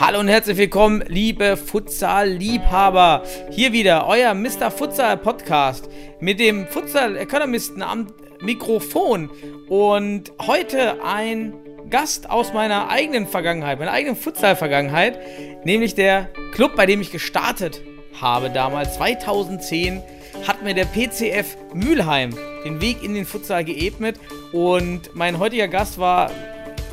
[0.00, 3.24] Hallo und herzlich willkommen, liebe Futsal-Liebhaber.
[3.50, 4.70] Hier wieder euer Mr.
[4.70, 5.88] Futsal-Podcast
[6.20, 8.06] mit dem Futsal-Economisten am
[8.40, 9.28] Mikrofon.
[9.68, 11.52] Und heute ein
[11.90, 15.18] Gast aus meiner eigenen Vergangenheit, meiner eigenen Futsal-Vergangenheit,
[15.64, 17.82] nämlich der Club, bei dem ich gestartet
[18.20, 20.00] habe damals, 2010,
[20.46, 24.20] hat mir der PCF Mülheim den Weg in den Futsal geebnet.
[24.52, 26.30] Und mein heutiger Gast war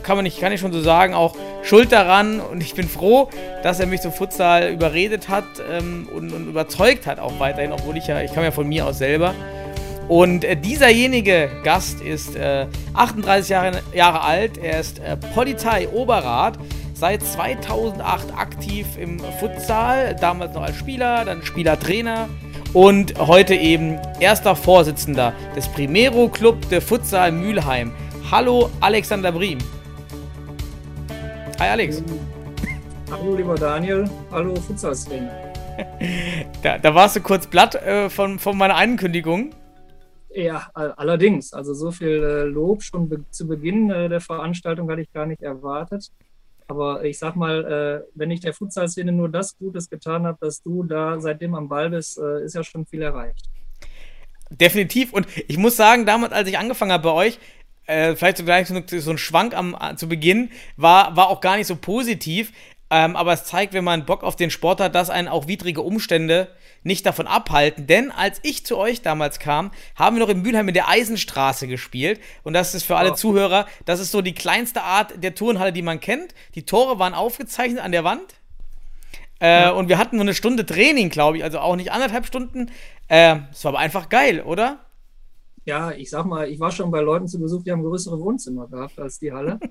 [0.06, 3.30] kann man nicht, kann ich schon so sagen, auch schuld daran und ich bin froh,
[3.64, 7.98] dass er mich zum Futsal überredet hat ähm, und, und überzeugt hat auch weiterhin, obwohl
[7.98, 9.34] ich ja, ich komme ja von mir aus selber.
[10.08, 16.60] Und äh, dieserjenige Gast ist äh, 38 Jahre, Jahre alt, er ist äh, Polizei-Oberrat,
[16.94, 22.30] seit 2008 aktiv im Futsal, damals noch als Spieler, dann Spielertrainer
[22.74, 27.92] und heute eben erster Vorsitzender des Primero Club de Futsal Mülheim.
[28.30, 29.58] Hallo Alexander Briem.
[31.60, 32.04] Hi Alex.
[33.12, 35.54] Hallo lieber Daniel, hallo Futsalszene.
[36.64, 39.54] Da, da warst du kurz platt äh, von, von meiner Ankündigung.
[40.34, 44.90] Ja, all- allerdings, also so viel äh, Lob schon be zu Beginn äh, der Veranstaltung
[44.90, 46.12] hatte ich gar nicht erwartet.
[46.68, 47.66] Aber ich sag mal,
[48.06, 51.68] äh, wenn ich der Futsalszene nur das Gutes getan habe, dass du da seitdem am
[51.68, 53.50] Ball bist, äh, ist ja schon viel erreicht.
[54.50, 55.12] Definitiv.
[55.12, 57.38] Und ich muss sagen, damals, als ich angefangen habe bei euch,
[57.88, 61.42] äh, vielleicht so gleich so, so ein Schwank am, äh, zu Beginn, war, war auch
[61.42, 62.52] gar nicht so positiv.
[62.92, 65.82] Ähm, aber es zeigt, wenn man Bock auf den Sport hat, dass einen auch widrige
[65.82, 66.50] Umstände
[66.84, 67.88] nicht davon abhalten.
[67.88, 71.68] Denn als ich zu euch damals kam, haben wir noch in Mülheim in der Eisenstraße
[71.68, 72.20] gespielt.
[72.44, 73.16] Und das ist für alle Ja.
[73.16, 76.36] Zuhörer, das ist so die kleinste Art der Turnhalle, die man kennt.
[76.54, 78.36] Die Tore waren aufgezeichnet an der Wand.
[79.40, 82.72] Äh, Und wir hatten nur eine Stunde Training, glaube ich, also auch nicht anderthalb Stunden.
[83.08, 84.85] Äh, Es war aber einfach geil, oder?
[85.66, 88.68] Ja, ich sag mal, ich war schon bei Leuten zu Besuch, die haben größere Wohnzimmer
[88.68, 89.60] gehabt als die Halle.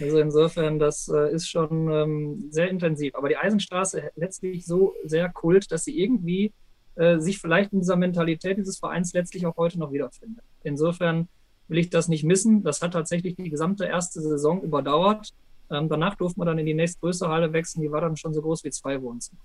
[0.00, 3.14] Also insofern, das äh, ist schon ähm, sehr intensiv.
[3.14, 6.54] Aber die Eisenstraße letztlich so sehr kult, dass sie irgendwie
[6.96, 10.42] äh, sich vielleicht in dieser Mentalität dieses Vereins letztlich auch heute noch wiederfindet.
[10.62, 11.28] Insofern
[11.68, 12.62] will ich das nicht missen.
[12.62, 15.34] Das hat tatsächlich die gesamte erste Saison überdauert.
[15.70, 17.82] Ähm, danach durfte man dann in die nächstgrößere Halle wechseln.
[17.82, 19.40] Die war dann schon so groß wie zwei Wohnzimmer.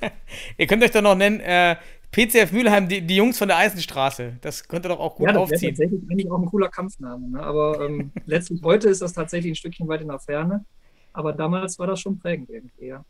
[0.58, 1.76] Ihr könnt euch doch noch nennen, äh,
[2.16, 4.38] PCF Mülheim, die, die Jungs von der Eisenstraße.
[4.40, 5.74] Das könnt ihr doch auch gut ja, das aufziehen.
[5.74, 7.28] tatsächlich eigentlich auch ein cooler Kampfname.
[7.28, 7.42] Ne?
[7.42, 10.64] Aber ähm, letztlich heute ist das tatsächlich ein Stückchen weit in der Ferne.
[11.12, 13.04] Aber damals war das schon prägend irgendwie, ja.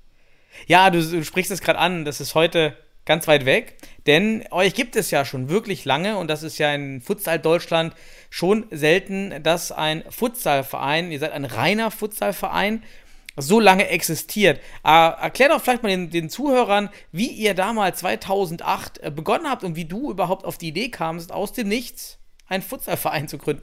[0.67, 4.75] Ja, du, du sprichst es gerade an, das ist heute ganz weit weg, denn euch
[4.75, 7.94] gibt es ja schon wirklich lange und das ist ja in Futsal Deutschland
[8.31, 12.83] schon selten, dass ein Futsalverein, ihr seid ein reiner Futsalverein,
[13.37, 14.59] so lange existiert.
[14.85, 19.65] Äh, erklär doch vielleicht mal den, den Zuhörern, wie ihr damals 2008 äh, begonnen habt
[19.65, 23.63] und wie du überhaupt auf die Idee kamst, aus dem Nichts einen Futsalverein zu gründen.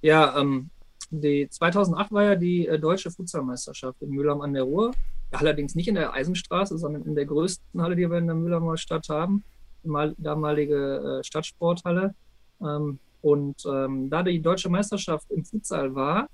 [0.00, 0.70] Ja, ähm,
[1.10, 4.92] die 2008 war ja die äh, deutsche Futsalmeisterschaft in Mülheim an der Ruhr.
[5.30, 8.76] Allerdings nicht in der Eisenstraße, sondern in der größten Halle, die wir in der Mülheimer
[8.76, 9.44] Stadt haben,
[9.82, 12.14] die mal, damalige äh, Stadtsporthalle.
[12.60, 16.28] Ähm, und ähm, da die deutsche Meisterschaft im Futsal war,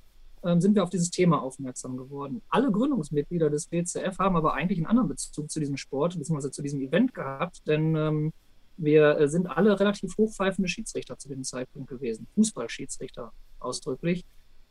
[0.44, 2.42] ähm, sind wir auf dieses Thema aufmerksam geworden.
[2.50, 6.62] Alle Gründungsmitglieder des BCF haben aber eigentlich einen anderen Bezug zu diesem Sport, beziehungsweise zu
[6.62, 8.32] diesem Event gehabt, denn ähm,
[8.76, 14.24] wir äh, sind alle relativ hochpfeifende Schiedsrichter zu dem Zeitpunkt gewesen, Fußballschiedsrichter ausdrücklich.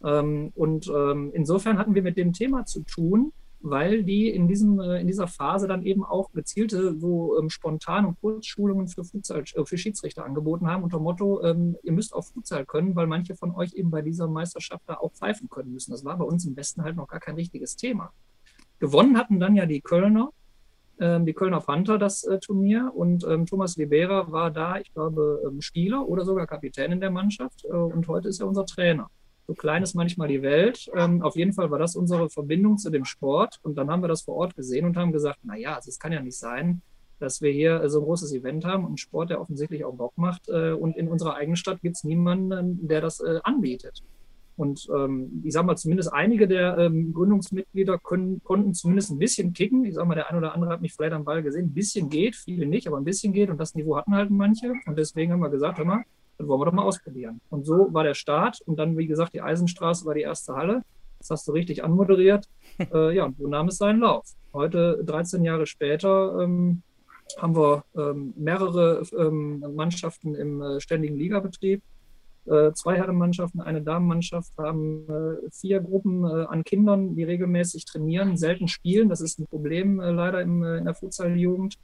[0.04, 3.32] Ähm, und ähm, insofern hatten wir mit dem Thema zu tun,
[3.64, 8.20] weil die in, diesem, äh, in dieser Phase dann eben auch gezielte, so ähm, und
[8.20, 12.66] Kurzschulungen für, Futsal, äh, für Schiedsrichter angeboten haben, unter Motto, ähm, ihr müsst auch Futsal
[12.66, 15.92] können, weil manche von euch eben bei dieser Meisterschaft da auch pfeifen können müssen.
[15.92, 18.12] Das war bei uns im Westen halt noch gar kein richtiges Thema.
[18.80, 20.32] Gewonnen hatten dann ja die Kölner,
[21.00, 25.42] ähm, die Kölner Panther das äh, Turnier und ähm, Thomas Libera war da, ich glaube,
[25.48, 29.10] ähm, Spieler oder sogar Kapitän in der Mannschaft äh, und heute ist er unser Trainer.
[29.48, 30.90] So klein ist manchmal die Welt.
[30.96, 34.08] Ähm, auf jeden Fall war das unsere Verbindung zu dem Sport und dann haben wir
[34.08, 36.82] das vor Ort gesehen und haben gesagt, naja, also es kann ja nicht sein,
[37.20, 40.14] dass wir hier äh, so ein großes Event haben und Sport, der offensichtlich auch Bock
[40.18, 44.04] macht äh, und in unserer eigenen Stadt gibt es niemanden, der das äh, anbietet.
[44.56, 49.54] Und ähm, ich sage mal, zumindest einige der ähm, Gründungsmitglieder können, konnten zumindest ein bisschen
[49.54, 49.84] kicken.
[49.84, 51.66] Ich sage mal, der ein oder andere hat mich vielleicht am Ball gesehen.
[51.66, 53.50] Ein bisschen geht, viele nicht, aber ein bisschen geht.
[53.50, 54.74] Und das Niveau hatten halt manche.
[54.86, 56.04] Und deswegen haben wir gesagt, hör mal,
[56.38, 57.42] das wollen wir doch mal ausprobieren.
[57.50, 58.62] Und so war der Start.
[58.66, 60.82] Und dann, wie gesagt, die Eisenstraße war die erste Halle.
[61.20, 62.48] Das hast du richtig anmoderiert.
[62.94, 64.26] äh, ja, und so nahm es seinen Lauf.
[64.54, 66.82] Heute, 13 Jahre später, ähm,
[67.38, 71.82] haben wir ähm, mehrere ähm, Mannschaften im äh, ständigen Ligabetrieb.
[72.46, 78.36] Äh, zwei Herrenmannschaften, eine Damenmannschaft haben äh, vier Gruppen äh, an Kindern, die regelmäßig trainieren,
[78.36, 79.08] selten spielen.
[79.08, 81.78] Das ist ein Problem äh, leider im, äh, in der Futsal-Jugend.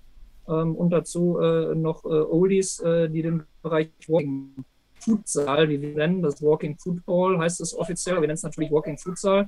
[0.50, 1.40] Ähm, und dazu
[1.76, 4.66] noch Oldies, die den Bereich Walking
[5.00, 8.98] Futsal, wie wir nennen, das Walking Football heißt es offiziell, wir nennen es natürlich Walking
[8.98, 9.48] Futsal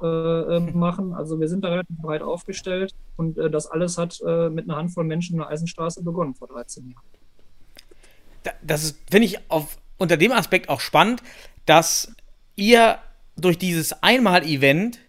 [0.00, 1.12] äh, machen.
[1.14, 4.76] Also wir sind da relativ breit aufgestellt und äh, das alles hat äh, mit einer
[4.76, 8.56] Handvoll Menschen in der Eisenstraße begonnen vor 13 Jahren.
[8.62, 11.22] Das finde ich auf, unter dem Aspekt auch spannend,
[11.64, 12.14] dass
[12.54, 12.98] ihr
[13.36, 15.00] durch dieses Einmal-Event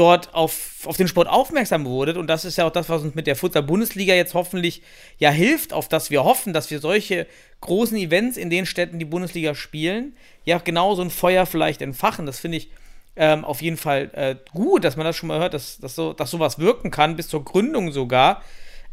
[0.00, 2.16] dort auf, auf den Sport aufmerksam wurdet.
[2.16, 4.80] Und das ist ja auch das, was uns mit der Futsal-Bundesliga jetzt hoffentlich
[5.18, 7.26] ja hilft, auf das wir hoffen, dass wir solche
[7.60, 10.16] großen Events in den Städten, die Bundesliga spielen,
[10.46, 12.24] ja genau so ein Feuer vielleicht entfachen.
[12.24, 12.70] Das finde ich
[13.14, 16.14] ähm, auf jeden Fall äh, gut, dass man das schon mal hört, dass, dass, so,
[16.14, 18.42] dass sowas wirken kann, bis zur Gründung sogar.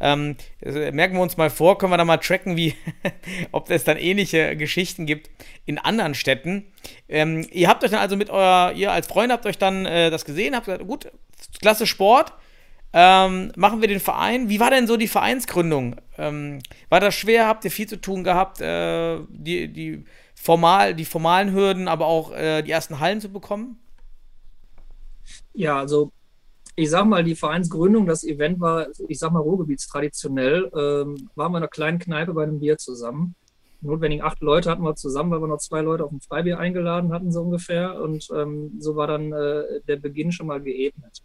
[0.00, 2.74] Ähm, also merken wir uns mal vor, können wir da mal tracken, wie,
[3.52, 5.30] ob es dann ähnliche Geschichten gibt
[5.66, 6.66] in anderen Städten.
[7.08, 10.10] Ähm, ihr habt euch dann also mit euer, ihr als Freunde habt euch dann äh,
[10.10, 11.10] das gesehen, habt gesagt, gut,
[11.60, 12.32] klasse Sport,
[12.92, 14.48] ähm, machen wir den Verein.
[14.48, 15.96] Wie war denn so die Vereinsgründung?
[16.16, 17.46] Ähm, war das schwer?
[17.46, 20.04] Habt ihr viel zu tun gehabt, äh, die, die,
[20.34, 23.78] formal, die formalen Hürden, aber auch äh, die ersten Hallen zu bekommen?
[25.52, 26.12] Ja, also
[26.78, 31.58] ich sag mal, die Vereinsgründung, das Event war, ich sag mal, Ruhrgebietstraditionell, ähm, waren wir
[31.58, 33.34] in einer kleinen Kneipe bei einem Bier zusammen.
[33.80, 37.12] Notwendig acht Leute hatten wir zusammen, weil wir noch zwei Leute auf ein Freibier eingeladen
[37.12, 38.00] hatten, so ungefähr.
[38.00, 41.18] Und ähm, so war dann äh, der Beginn schon mal geebnet.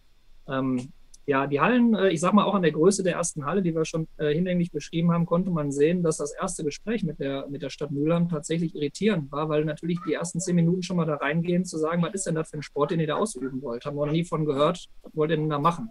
[0.48, 0.92] Ähm,
[1.26, 3.74] ja, die Hallen, äh, ich sag mal auch an der Größe der ersten Halle, die
[3.74, 7.48] wir schon äh, hinlänglich beschrieben haben, konnte man sehen, dass das erste Gespräch mit der,
[7.50, 11.06] mit der Stadt Mülheim tatsächlich irritierend war, weil natürlich die ersten zehn Minuten schon mal
[11.06, 13.62] da reingehen, zu sagen, was ist denn das für ein Sport, den ihr da ausüben
[13.62, 13.86] wollt?
[13.86, 15.90] Haben wir noch nie von gehört, was wollt ihr denn da machen?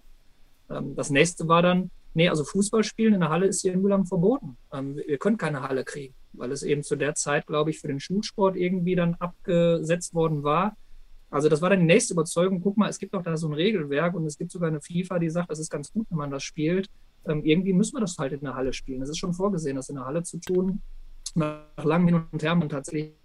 [0.69, 3.81] Ähm, das nächste war dann, nee, also Fußball spielen in der Halle ist hier in
[3.81, 4.57] Mülheim verboten.
[4.71, 7.87] Ähm, wir können keine Halle kriegen, weil es eben zu der Zeit, glaube ich, für
[7.87, 10.77] den Schulsport irgendwie dann abgesetzt worden war
[11.33, 12.61] also das war dann die nächste Überzeugung.
[12.61, 15.17] Guck mal, es gibt doch da so ein Regelwerk und es gibt sogar eine FIFA,
[15.17, 16.89] die sagt, das ist ganz gut, wenn man das spielt.
[17.25, 19.01] Ähm, irgendwie müssen wir das halt in der Halle spielen.
[19.01, 20.81] Es ist schon vorgesehen, das in der Halle zu tun.
[21.33, 23.15] Nach langem Hin und Her haben tatsächlich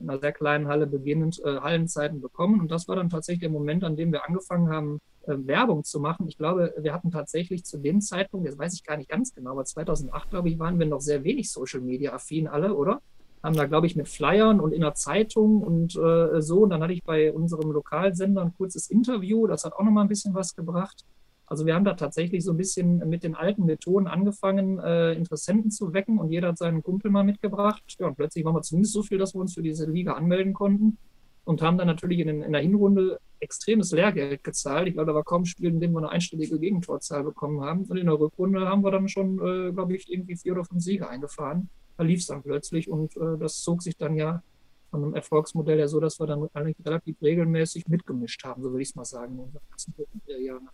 [0.00, 2.60] in einer sehr kleinen Halle beginnend äh, Hallenzeiten bekommen.
[2.60, 6.00] Und das war dann tatsächlich der Moment, an dem wir angefangen haben, äh, Werbung zu
[6.00, 6.26] machen.
[6.26, 9.52] Ich glaube, wir hatten tatsächlich zu dem Zeitpunkt, jetzt weiß ich gar nicht ganz genau,
[9.52, 13.00] aber 2008, glaube ich, waren wir noch sehr wenig Social Media affin alle, oder?
[13.44, 16.62] Haben da, glaube ich, mit Flyern und in der Zeitung und äh, so.
[16.62, 19.46] Und dann hatte ich bei unserem Lokalsender ein kurzes Interview.
[19.46, 21.04] Das hat auch nochmal ein bisschen was gebracht.
[21.46, 25.70] Also wir haben da tatsächlich so ein bisschen mit den alten Methoden angefangen, äh, Interessenten
[25.70, 27.82] zu wecken und jeder hat seinen Kumpel mal mitgebracht.
[27.98, 30.54] Ja, und plötzlich waren wir zumindest so viel, dass wir uns für diese Liga anmelden
[30.54, 30.96] konnten
[31.44, 34.88] und haben dann natürlich in, in der Hinrunde extremes Lehrgeld gezahlt.
[34.88, 37.84] Ich glaube, da war kaum ein Spiel, in dem wir eine einstellige Gegentorzahl bekommen haben.
[37.84, 40.82] Und in der Rückrunde haben wir dann schon, äh, glaube ich, irgendwie vier oder fünf
[40.82, 44.42] Siege eingefahren da lief es dann plötzlich und äh, das zog sich dann ja
[44.90, 48.82] von einem Erfolgsmodell ja so, dass wir dann eigentlich relativ regelmäßig mitgemischt haben, so würde
[48.82, 50.68] ich es mal sagen, in unseren ersten Jahren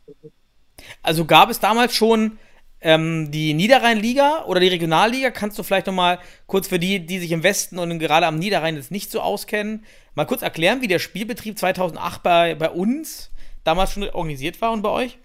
[1.03, 2.39] Also gab es damals schon
[2.83, 5.31] ähm, die Niederrhein-Liga oder die Regionalliga?
[5.31, 8.77] Kannst du vielleicht nochmal kurz für die, die sich im Westen und gerade am Niederrhein
[8.77, 9.85] jetzt nicht so auskennen,
[10.15, 13.31] mal kurz erklären, wie der Spielbetrieb 2008 bei, bei uns
[13.65, 15.19] damals schon organisiert war und bei euch?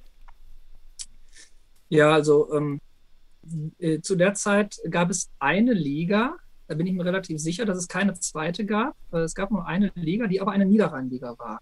[1.90, 2.80] Ja, also ähm,
[3.80, 6.38] äh, zu der Zeit gab es eine Liga,
[6.68, 8.96] da bin ich mir relativ sicher, dass es keine zweite gab.
[9.12, 11.60] Es gab nur eine Liga, die aber eine Niederrheinliga war.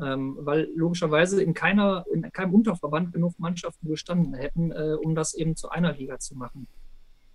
[0.00, 5.34] Ähm, weil logischerweise in, keiner, in keinem Unterverband genug Mannschaften bestanden hätten, äh, um das
[5.34, 6.66] eben zu einer Liga zu machen.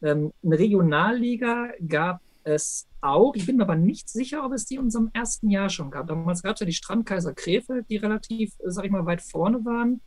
[0.02, 3.36] Ähm, eine Regionalliga gab es auch.
[3.36, 6.08] Ich bin mir aber nicht sicher, ob es die in unserem ersten Jahr schon gab.
[6.08, 9.64] Damals gab es ja die Strandkaiser Krefeld, die relativ, äh, sag ich mal, weit vorne
[9.64, 10.02] waren.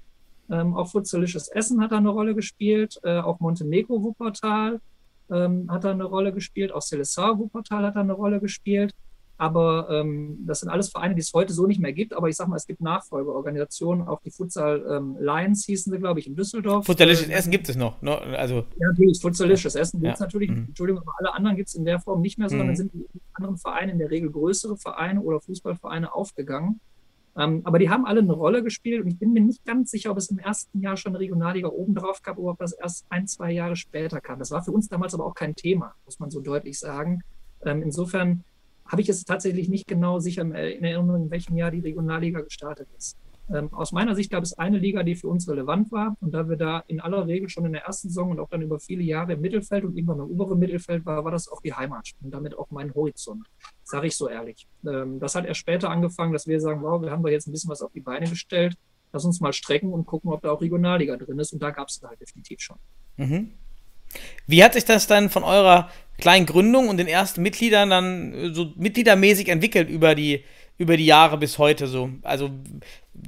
[0.51, 4.81] Ähm, auch Futsalisches Essen hat da eine Rolle gespielt, äh, auch Montenegro Wuppertal
[5.31, 8.95] ähm, hat da eine Rolle gespielt, auch Celesar Wuppertal hat da eine Rolle gespielt.
[9.41, 12.13] Aber ähm, das sind alles Vereine, die es heute so nicht mehr gibt.
[12.13, 16.19] Aber ich sag mal, es gibt Nachfolgeorganisationen, auch die Futsal ähm, Lions hießen sie, glaube
[16.19, 16.87] ich, in Düsseldorf.
[16.87, 18.03] Futsalisches Essen gibt es noch.
[18.03, 18.19] Ne?
[18.37, 20.27] Also, ja, natürlich, Futsalisches Essen gibt es ja.
[20.27, 20.51] natürlich.
[20.51, 20.65] Mhm.
[20.67, 22.77] Entschuldigung, aber alle anderen gibt es in der Form nicht mehr, sondern mhm.
[22.77, 26.81] sind die anderen Vereine, in der Regel größere Vereine oder Fußballvereine aufgegangen.
[27.39, 30.11] Ähm, aber die haben alle eine Rolle gespielt und ich bin mir nicht ganz sicher,
[30.11, 33.07] ob es im ersten Jahr schon eine Regionalliga oben drauf gab oder ob das erst
[33.11, 34.41] ein, zwei Jahre später kam.
[34.41, 37.23] Das war für uns damals aber auch kein Thema, muss man so deutlich sagen.
[37.65, 38.43] Ähm, insofern
[38.87, 42.89] habe ich es tatsächlich nicht genau sicher in Erinnerung, in welchem Jahr die Regionalliga gestartet
[42.97, 43.17] ist.
[43.53, 46.17] Ähm, aus meiner Sicht gab es eine Liga, die für uns relevant war.
[46.21, 48.63] Und da wir da in aller Regel schon in der ersten Saison und auch dann
[48.63, 51.75] über viele Jahre im Mittelfeld und irgendwann im oberen Mittelfeld war, war das auch die
[51.75, 53.47] Heimat und damit auch mein Horizont,
[53.85, 54.67] sage ich so ehrlich.
[54.87, 57.53] Ähm, das hat erst später angefangen, dass wir sagen, wow, wir haben da jetzt ein
[57.53, 58.77] bisschen was auf die Beine gestellt.
[59.13, 61.53] Lass uns mal strecken und gucken, ob da auch Regionalliga drin ist.
[61.53, 62.77] Und da gab es da halt definitiv schon.
[63.17, 63.53] Mhm.
[64.47, 68.53] Wie hat sich das dann von eurer kleinen Gründung und den ersten Mitgliedern dann äh,
[68.53, 70.45] so mitgliedermäßig entwickelt über die,
[70.77, 72.11] über die Jahre bis heute so?
[72.23, 72.51] Also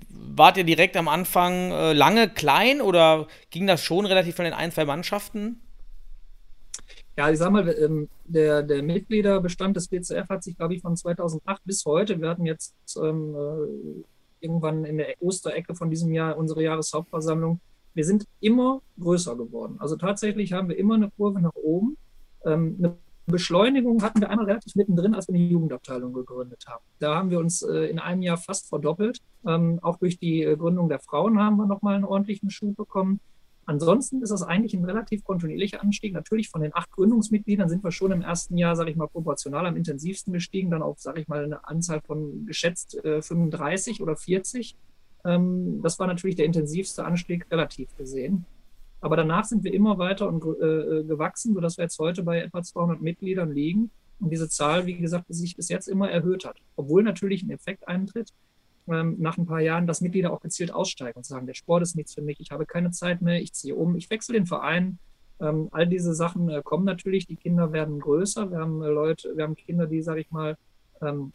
[0.09, 4.55] wart ihr direkt am Anfang äh, lange klein oder ging das schon relativ von den
[4.55, 5.61] ein, zwei Mannschaften?
[7.17, 10.97] Ja, ich sag mal, ähm, der, der Mitgliederbestand des BCF hat sich, glaube ich, von
[10.97, 14.05] 2008 bis heute, wir hatten jetzt ähm, äh,
[14.41, 17.61] irgendwann in der Osterecke von diesem Jahr unsere Jahreshauptversammlung,
[17.95, 19.77] wir sind immer größer geworden.
[19.81, 21.97] Also tatsächlich haben wir immer eine Kurve nach oben.
[22.47, 22.97] Ähm, eine
[23.31, 26.85] Beschleunigung hatten wir einmal relativ mittendrin, als wir eine Jugendabteilung gegründet haben.
[26.99, 29.21] Da haben wir uns äh, in einem Jahr fast verdoppelt.
[29.47, 33.21] Ähm, auch durch die äh, Gründung der Frauen haben wir nochmal einen ordentlichen Schub bekommen.
[33.67, 36.13] Ansonsten ist das eigentlich ein relativ kontinuierlicher Anstieg.
[36.13, 39.65] Natürlich von den acht Gründungsmitgliedern sind wir schon im ersten Jahr, sage ich mal, proportional
[39.67, 44.17] am intensivsten gestiegen, dann auf, sage ich mal, eine Anzahl von geschätzt äh, 35 oder
[44.17, 44.77] 40.
[45.25, 48.45] Ähm, das war natürlich der intensivste Anstieg relativ gesehen.
[49.01, 52.41] Aber danach sind wir immer weiter und, äh, äh, gewachsen, sodass wir jetzt heute bei
[52.41, 53.91] etwa 200 Mitgliedern liegen
[54.21, 56.59] und diese Zahl, wie gesagt, sich bis jetzt immer erhöht hat.
[56.77, 58.33] Obwohl natürlich ein Effekt eintritt,
[58.89, 61.97] ähm, nach ein paar Jahren, dass Mitglieder auch gezielt aussteigen und sagen, der Sport ist
[61.97, 64.99] nichts für mich, ich habe keine Zeit mehr, ich ziehe um, ich wechsle den Verein.
[65.41, 68.51] Ähm, all diese Sachen äh, kommen natürlich, die Kinder werden größer.
[68.51, 70.57] Wir haben äh, Leute, wir haben Kinder, die, sage ich mal,
[71.01, 71.33] ähm,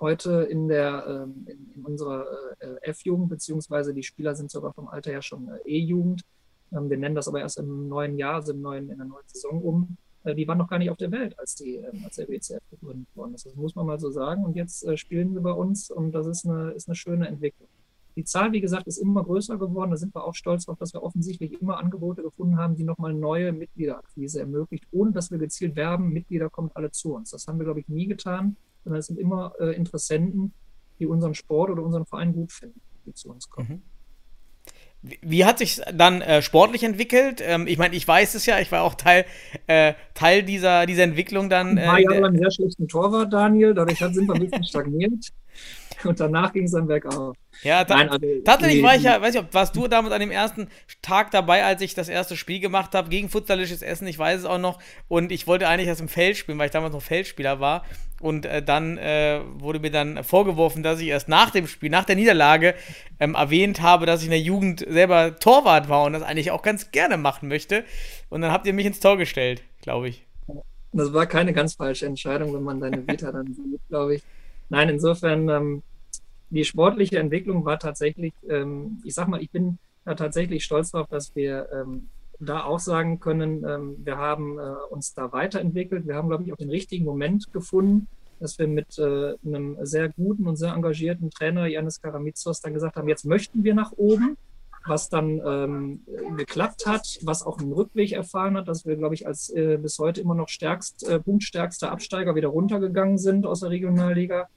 [0.00, 2.26] heute in der ähm, in, in, unserer
[2.58, 6.22] äh, F-Jugend, beziehungsweise die Spieler sind sogar vom Alter her schon äh, E-Jugend.
[6.72, 9.26] Ähm, wir nennen das aber erst im neuen Jahr, also im neuen, in der neuen
[9.26, 9.96] Saison um.
[10.24, 12.62] Äh, die waren noch gar nicht auf der Welt, als, die, ähm, als der BCF
[12.70, 13.46] gegründet worden ist.
[13.46, 14.44] Das muss man mal so sagen.
[14.44, 17.68] Und jetzt äh, spielen sie bei uns und das ist eine, ist eine schöne Entwicklung.
[18.16, 19.92] Die Zahl, wie gesagt, ist immer größer geworden.
[19.92, 23.14] Da sind wir auch stolz darauf, dass wir offensichtlich immer Angebote gefunden haben, die nochmal
[23.14, 27.30] neue Mitgliederakquise ermöglicht, ohne dass wir gezielt werben, Mitglieder kommen alle zu uns.
[27.30, 30.52] Das haben wir, glaube ich, nie getan, sondern es sind immer äh, Interessenten,
[30.98, 33.68] die unseren Sport oder unseren Verein gut finden, die zu uns kommen.
[33.68, 33.82] Mhm.
[35.02, 37.40] Wie hat sich dann äh, sportlich entwickelt?
[37.44, 39.24] Ähm, ich meine, ich weiß es ja, ich war auch Teil,
[39.68, 41.76] äh, Teil dieser, dieser Entwicklung dann.
[41.76, 45.32] Äh, ein paar Jahre lang sehr schlechten Torwart, Daniel, dadurch sind wir ein bisschen stagniert.
[46.04, 47.36] Und danach ging es dann bergauf.
[47.62, 50.20] Ja, ta Nein, also, tatsächlich war ich ja, weiß ich, ob warst du damals an
[50.20, 50.68] dem ersten
[51.02, 54.44] Tag dabei, als ich das erste Spiel gemacht habe gegen futsalisches Essen, ich weiß es
[54.44, 54.78] auch noch.
[55.08, 57.84] Und ich wollte eigentlich erst im Feld spielen, weil ich damals noch Feldspieler war.
[58.20, 62.04] Und äh, dann äh, wurde mir dann vorgeworfen, dass ich erst nach dem Spiel, nach
[62.04, 62.74] der Niederlage,
[63.20, 66.62] ähm, erwähnt habe, dass ich in der Jugend selber Torwart war und das eigentlich auch
[66.62, 67.84] ganz gerne machen möchte.
[68.28, 70.24] Und dann habt ihr mich ins Tor gestellt, glaube ich.
[70.92, 74.22] Das war keine ganz falsche Entscheidung, wenn man deine Vita dann sieht, glaube ich.
[74.68, 75.82] Nein, insofern, ähm,
[76.50, 81.08] die sportliche Entwicklung war tatsächlich, ähm, ich sag mal, ich bin da tatsächlich stolz darauf,
[81.08, 82.08] dass wir ähm,
[82.40, 86.06] da auch sagen können, ähm, wir haben äh, uns da weiterentwickelt.
[86.06, 88.08] Wir haben, glaube ich, auch den richtigen Moment gefunden,
[88.40, 92.96] dass wir mit äh, einem sehr guten und sehr engagierten Trainer, Janis Karamitsos, dann gesagt
[92.96, 94.36] haben, jetzt möchten wir nach oben
[94.88, 96.00] was dann ähm,
[96.36, 99.98] geklappt hat, was auch einen Rückweg erfahren hat, dass wir, glaube ich, als äh, bis
[99.98, 104.48] heute immer noch stärkst, äh, punktstärkster Absteiger wieder runtergegangen sind aus der Regionalliga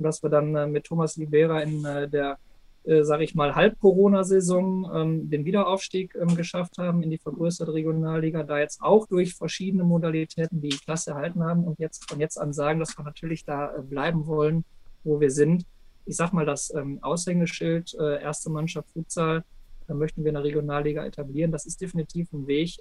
[0.00, 2.38] und dass wir dann äh, mit Thomas Libera in äh, der,
[2.84, 8.42] äh, sage ich mal, Halb-Corona-Saison ähm, den Wiederaufstieg ähm, geschafft haben in die vergrößerte Regionalliga,
[8.42, 12.54] da jetzt auch durch verschiedene Modalitäten die Klasse erhalten haben und jetzt von jetzt an
[12.54, 14.64] sagen, dass wir natürlich da äh, bleiben wollen,
[15.04, 15.66] wo wir sind.
[16.06, 19.44] Ich sage mal, das ähm, Aushängeschild, erste Mannschaft Futsal,
[19.86, 21.52] da möchten wir eine Regionalliga etablieren.
[21.52, 22.78] Das ist definitiv ein Weg,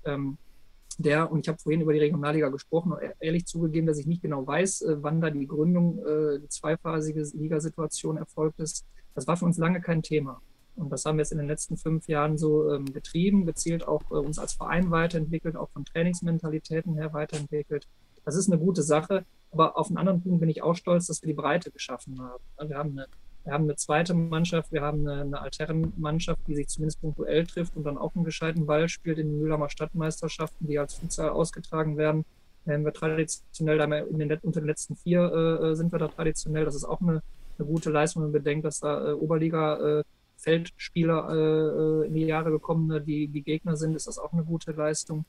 [1.00, 4.46] der, und ich habe vorhin über die Regionalliga gesprochen, ehrlich zugegeben, dass ich nicht genau
[4.46, 8.86] weiß, äh, wann da die Gründung, äh, die zweiphasige Ligasituation erfolgt ist.
[9.16, 10.42] Das war für uns lange kein Thema.
[10.76, 14.02] Und das haben wir jetzt in den letzten fünf Jahren so ähm, getrieben, gezielt auch
[14.12, 17.88] äh, uns als Verein weiterentwickelt, auch von Trainingsmentalitäten her weiterentwickelt.
[18.26, 19.26] Das ist eine gute Sache.
[19.52, 22.70] Aber auf einen anderen Punkt bin ich auch stolz, dass wir die Breite geschaffen haben.
[22.70, 23.08] Wir haben eine
[23.50, 27.76] wir haben eine zweite Mannschaft, wir haben eine, eine Altherrenmannschaft, die sich zumindest punktuell trifft
[27.76, 31.98] und dann auch einen gescheiten Ball spielt in den Mühlheimer Stadtmeisterschaften, die als Futsal ausgetragen
[31.98, 32.26] werden.
[32.68, 33.80] Ähm, wir traditionell,
[34.12, 35.24] in den, unter den letzten vier
[35.64, 36.64] äh, sind wir da traditionell.
[36.64, 37.24] Das ist auch eine,
[37.58, 40.04] eine gute Leistung, wenn man bedenkt, dass da äh, Oberliga äh,
[40.38, 44.74] Feldspieler äh, in die Jahre gekommen, die, die Gegner sind, ist das auch eine gute
[44.74, 45.26] Leistung.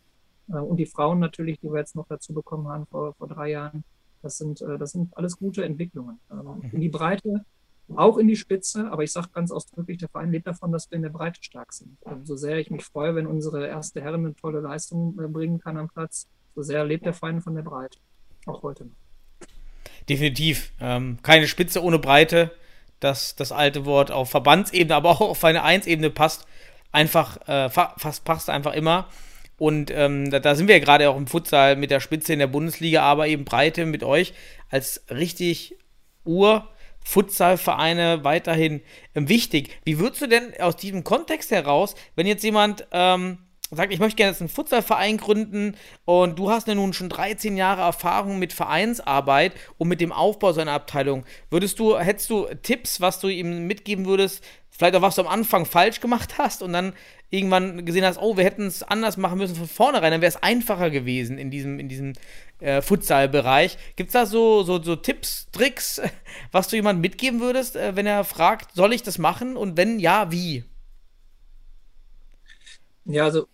[0.49, 3.53] Äh, und die Frauen natürlich, die wir jetzt noch dazu bekommen haben vor, vor drei
[3.53, 3.83] Jahren,
[4.21, 6.21] das sind, äh, das sind alles gute Entwicklungen.
[6.31, 7.47] Ähm, in die Breite
[7.97, 8.91] auch in die Spitze.
[8.91, 11.73] Aber ich sage ganz ausdrücklich, der Verein lebt davon, dass wir in der Breite stark
[11.73, 11.97] sind.
[12.03, 15.59] Und so sehr ich mich freue, wenn unsere erste Herren eine tolle Leistung äh, bringen
[15.59, 17.99] kann am Platz, so sehr lebt der Verein von der Breite.
[18.47, 18.97] Auch heute noch.
[20.09, 20.73] Definitiv.
[20.81, 22.51] Ähm, keine Spitze ohne Breite.
[22.99, 26.47] Das, das alte Wort auf Verbandsebene, aber auch auf eine Einsebene passt
[26.93, 29.09] einfach, äh, fast passt einfach immer.
[29.57, 32.39] Und ähm, da, da, sind wir ja gerade auch im Futsal mit der Spitze in
[32.39, 34.35] der Bundesliga, aber eben Breite mit euch
[34.69, 35.79] als richtig
[36.25, 36.69] Ur-
[37.05, 38.83] Futsalvereine weiterhin
[39.15, 39.79] ähm, wichtig.
[39.85, 43.39] Wie würdest du denn aus diesem Kontext heraus, wenn jetzt jemand ähm,
[43.77, 47.57] sagt, ich möchte gerne jetzt einen Futsalverein gründen und du hast ja nun schon 13
[47.57, 51.25] Jahre Erfahrung mit Vereinsarbeit und mit dem Aufbau seiner Abteilung.
[51.51, 55.29] Würdest du, hättest du Tipps, was du ihm mitgeben würdest, vielleicht auch was du am
[55.29, 56.95] Anfang falsch gemacht hast und dann
[57.31, 60.43] irgendwann gesehen hast, oh, wir hätten es anders machen müssen von vornherein, dann wäre es
[60.43, 62.15] einfacher gewesen in diesem, in diesem
[62.59, 63.79] äh, Futsal-Bereich.
[63.95, 66.01] Gibt es da so, so, so Tipps, Tricks,
[66.51, 70.01] was du jemandem mitgeben würdest, äh, wenn er fragt, soll ich das machen und wenn
[70.01, 70.65] ja, wie?
[73.05, 73.47] Ja, also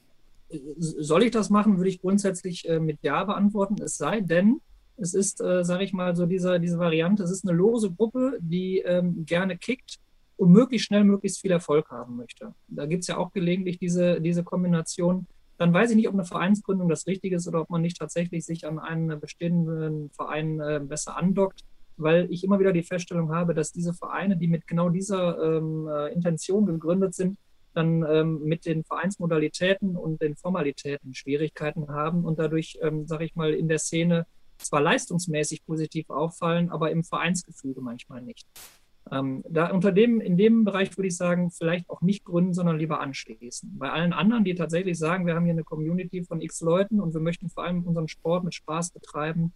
[0.78, 3.76] soll ich das machen, würde ich grundsätzlich äh, mit Ja beantworten.
[3.82, 4.60] Es sei denn,
[4.96, 8.38] es ist, äh, sage ich mal, so diese, diese Variante, es ist eine lose Gruppe,
[8.40, 9.98] die ähm, gerne kickt
[10.36, 12.54] und möglichst schnell möglichst viel Erfolg haben möchte.
[12.68, 15.26] Da gibt es ja auch gelegentlich diese, diese Kombination.
[15.58, 18.44] Dann weiß ich nicht, ob eine Vereinsgründung das Richtige ist oder ob man nicht tatsächlich
[18.44, 21.64] sich an einen bestehenden Verein äh, besser andockt,
[21.96, 25.88] weil ich immer wieder die Feststellung habe, dass diese Vereine, die mit genau dieser ähm,
[25.88, 27.38] äh, Intention gegründet sind,
[27.76, 33.36] dann ähm, mit den Vereinsmodalitäten und den Formalitäten Schwierigkeiten haben und dadurch, ähm, sage ich
[33.36, 34.26] mal, in der Szene
[34.58, 38.46] zwar leistungsmäßig positiv auffallen, aber im Vereinsgefüge manchmal nicht.
[39.12, 42.78] Ähm, da unter dem, in dem Bereich würde ich sagen, vielleicht auch nicht gründen, sondern
[42.78, 43.78] lieber anschließen.
[43.78, 47.14] Bei allen anderen, die tatsächlich sagen, wir haben hier eine Community von x Leuten und
[47.14, 49.52] wir möchten vor allem unseren Sport mit Spaß betreiben,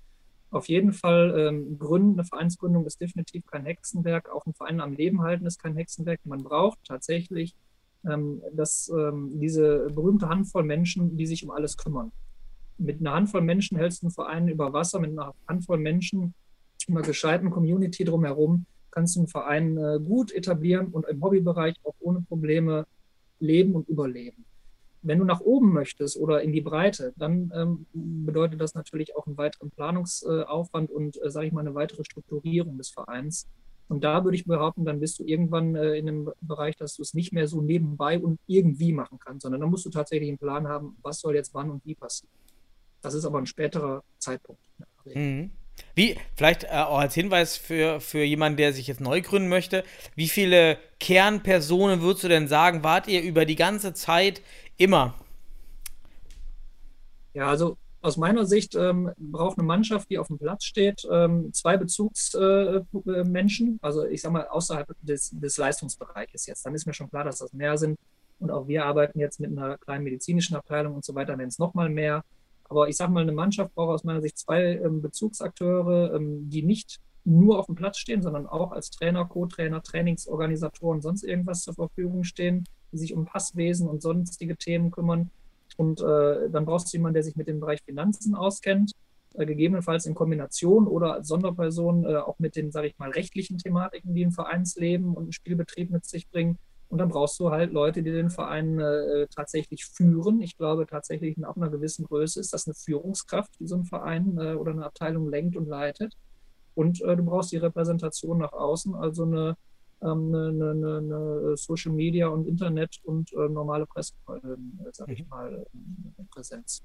[0.50, 2.18] auf jeden Fall ähm, gründen.
[2.18, 4.28] Eine Vereinsgründung ist definitiv kein Hexenwerk.
[4.30, 6.20] Auch ein Verein am Leben halten ist kein Hexenwerk.
[6.24, 7.54] Man braucht tatsächlich
[8.02, 12.12] dass ähm, diese berühmte Handvoll Menschen, die sich um alles kümmern.
[12.78, 16.34] Mit einer Handvoll Menschen hältst du einen Verein über Wasser, mit einer Handvoll Menschen,
[16.88, 21.94] einer gescheiten Community drumherum, kannst du einen Verein äh, gut etablieren und im Hobbybereich auch
[22.00, 22.86] ohne Probleme
[23.38, 24.44] leben und überleben.
[25.02, 29.26] Wenn du nach oben möchtest oder in die Breite, dann ähm, bedeutet das natürlich auch
[29.26, 33.46] einen weiteren Planungsaufwand und, äh, sage ich mal, eine weitere Strukturierung des Vereins.
[33.90, 37.02] Und da würde ich behaupten, dann bist du irgendwann äh, in einem Bereich, dass du
[37.02, 40.38] es nicht mehr so nebenbei und irgendwie machen kannst, sondern dann musst du tatsächlich einen
[40.38, 42.30] Plan haben, was soll jetzt wann und wie passieren.
[43.02, 44.62] Das ist aber ein späterer Zeitpunkt.
[45.04, 45.50] Mhm.
[45.96, 49.82] Wie, vielleicht äh, auch als Hinweis für, für jemanden, der sich jetzt neu gründen möchte,
[50.14, 54.40] wie viele Kernpersonen würdest du denn sagen, wart ihr über die ganze Zeit
[54.76, 55.14] immer?
[57.34, 61.52] Ja, also aus meiner Sicht ähm, braucht eine Mannschaft, die auf dem Platz steht, ähm,
[61.52, 66.64] zwei Bezugsmenschen, äh, also ich sage mal außerhalb des, des Leistungsbereiches jetzt.
[66.64, 67.98] Dann ist mir schon klar, dass das mehr sind.
[68.38, 71.58] Und auch wir arbeiten jetzt mit einer kleinen medizinischen Abteilung und so weiter, wenn es
[71.58, 72.24] nochmal mehr.
[72.64, 76.62] Aber ich sage mal, eine Mannschaft braucht aus meiner Sicht zwei ähm, Bezugsakteure, ähm, die
[76.62, 81.74] nicht nur auf dem Platz stehen, sondern auch als Trainer, Co-Trainer, Trainingsorganisatoren, sonst irgendwas zur
[81.74, 85.30] Verfügung stehen, die sich um Passwesen und sonstige Themen kümmern
[85.80, 88.92] und äh, dann brauchst du jemanden, der sich mit dem Bereich Finanzen auskennt,
[89.32, 93.56] äh, gegebenenfalls in Kombination oder als Sonderperson äh, auch mit den, sage ich mal, rechtlichen
[93.56, 96.58] Thematiken, die ein Vereinsleben und ein Spielbetrieb mit sich bringen.
[96.90, 100.42] Und dann brauchst du halt Leute, die den Verein äh, tatsächlich führen.
[100.42, 104.36] Ich glaube tatsächlich, ab einer gewissen Größe ist das eine Führungskraft, die so ein Verein
[104.36, 106.12] äh, oder eine Abteilung lenkt und leitet.
[106.74, 109.56] Und äh, du brauchst die Repräsentation nach außen, also eine
[110.06, 114.40] eine, eine, eine, Social Media und Internet und äh, normale Presse, äh,
[114.92, 115.28] sag ich mhm.
[115.28, 115.66] mal,
[116.18, 116.82] äh, Präsenz.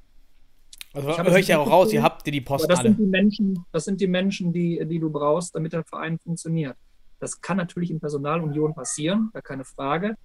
[0.93, 2.89] Also höre ich ja auch raus, ihr habt die Post das alle.
[2.89, 6.77] Sind die Menschen, das sind die Menschen, die, die du brauchst, damit der Verein funktioniert.
[7.19, 10.15] Das kann natürlich in Personalunion passieren, gar keine Frage.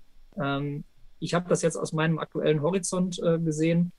[0.41, 0.85] Ähm,
[1.19, 3.93] ich habe das jetzt aus meinem aktuellen Horizont äh, gesehen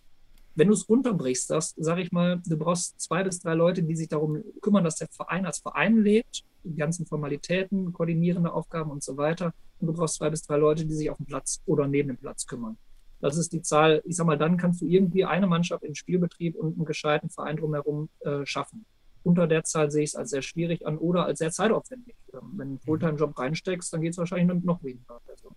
[0.56, 3.96] wenn du es runterbrichst, sagst, sag ich mal, du brauchst zwei bis drei Leute, die
[3.96, 9.04] sich darum kümmern, dass der Verein als Verein lebt, die ganzen Formalitäten, koordinierende Aufgaben und
[9.04, 9.54] so weiter.
[9.80, 12.18] Und du brauchst zwei bis drei Leute, die sich auf dem Platz oder neben dem
[12.18, 12.78] Platz kümmern.
[13.20, 14.02] Das ist die Zahl.
[14.06, 17.58] Ich sag mal, dann kannst du irgendwie eine Mannschaft in Spielbetrieb und einen gescheiten Verein
[17.58, 18.86] drumherum äh, schaffen.
[19.24, 22.16] Unter der Zahl sehe ich es als sehr schwierig an oder als sehr zeitaufwendig.
[22.34, 25.22] Ähm, wenn du einen Fulltime-Job reinsteckst, dann geht es wahrscheinlich noch weniger.
[25.28, 25.52] Also.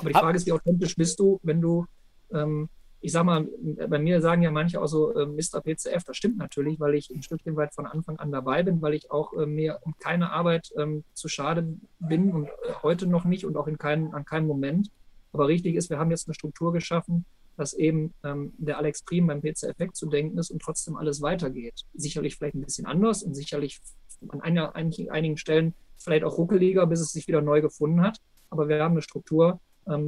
[0.00, 1.86] Aber die Frage ist, wie authentisch bist du, wenn du
[2.32, 2.68] ähm,
[3.00, 3.48] ich sag mal,
[3.88, 5.60] bei mir sagen ja manche auch so äh, Mr.
[5.60, 8.94] PCF, das stimmt natürlich, weil ich ein Stückchen weit von Anfang an dabei bin, weil
[8.94, 13.24] ich auch äh, mir um keine Arbeit ähm, zu schade bin und äh, heute noch
[13.24, 14.90] nicht und auch in kein, an keinem Moment.
[15.32, 17.24] Aber richtig ist, wir haben jetzt eine Struktur geschaffen,
[17.56, 21.84] dass eben ähm, der Alex Prim beim PCF wegzudenken ist und trotzdem alles weitergeht.
[21.94, 23.80] Sicherlich vielleicht ein bisschen anders und sicherlich
[24.28, 28.20] an einer, einigen, Stellen vielleicht auch ruckeliger, bis es sich wieder neu gefunden hat.
[28.50, 29.60] Aber wir haben eine Struktur,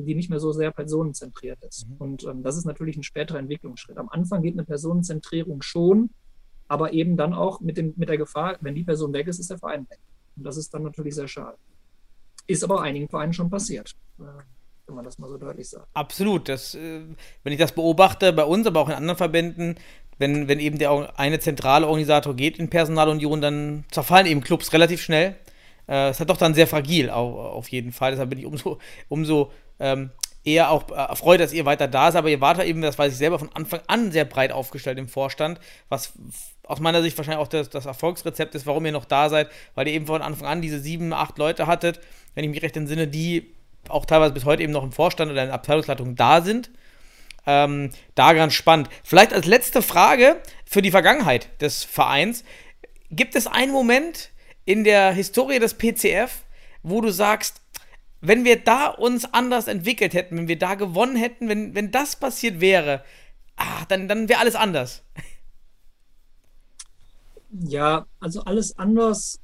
[0.04, 1.88] die nicht mehr so sehr personenzentriert ist.
[1.88, 1.96] Mhm.
[1.98, 3.98] Und ähm, das ist natürlich ein späterer Entwicklungsschritt.
[3.98, 6.10] Am Anfang geht eine Personenzentrierung schon,
[6.68, 9.50] aber eben dann auch mit, dem, mit der Gefahr, wenn die Person weg ist, ist
[9.50, 9.98] der Verein weg.
[10.36, 11.56] Und das ist dann natürlich sehr schade.
[12.46, 13.94] Ist aber einigen Vereinen schon passiert.
[14.18, 14.24] Äh,
[14.90, 15.86] wenn man das mal so deutlich sagt.
[15.94, 16.48] Absolut.
[16.48, 17.02] Das, äh,
[17.42, 19.76] wenn ich das beobachte, bei uns, aber auch in anderen Verbänden,
[20.18, 25.00] wenn, wenn eben der eine zentrale Organisator geht in Personalunion, dann zerfallen eben Clubs relativ
[25.00, 25.36] schnell.
[25.88, 28.10] Äh, ist halt doch dann sehr fragil, auf, auf jeden Fall.
[28.12, 30.10] Deshalb bin ich umso, umso ähm,
[30.44, 32.98] eher auch äh, freut, dass ihr weiter da seid, aber ihr wart da eben, das
[32.98, 36.12] weiß ich selber, von Anfang an sehr breit aufgestellt im Vorstand, was
[36.64, 39.88] aus meiner Sicht wahrscheinlich auch das, das Erfolgsrezept ist, warum ihr noch da seid, weil
[39.88, 42.00] ihr eben von Anfang an diese sieben, acht Leute hattet,
[42.34, 43.52] wenn ich mich recht entsinne, die
[43.88, 46.70] auch teilweise bis heute eben noch im Vorstand oder in der Abteilungsleitung da sind.
[47.46, 48.88] Ähm, da ganz spannend.
[49.02, 52.44] Vielleicht als letzte Frage für die Vergangenheit des Vereins.
[53.10, 54.30] Gibt es einen Moment
[54.64, 56.44] in der Historie des PCF,
[56.82, 57.60] wo du sagst,
[58.20, 62.16] wenn wir da uns anders entwickelt hätten, wenn wir da gewonnen hätten, wenn, wenn das
[62.16, 63.02] passiert wäre,
[63.56, 65.02] ah, dann, dann wäre alles anders.
[67.50, 69.40] Ja, also alles anders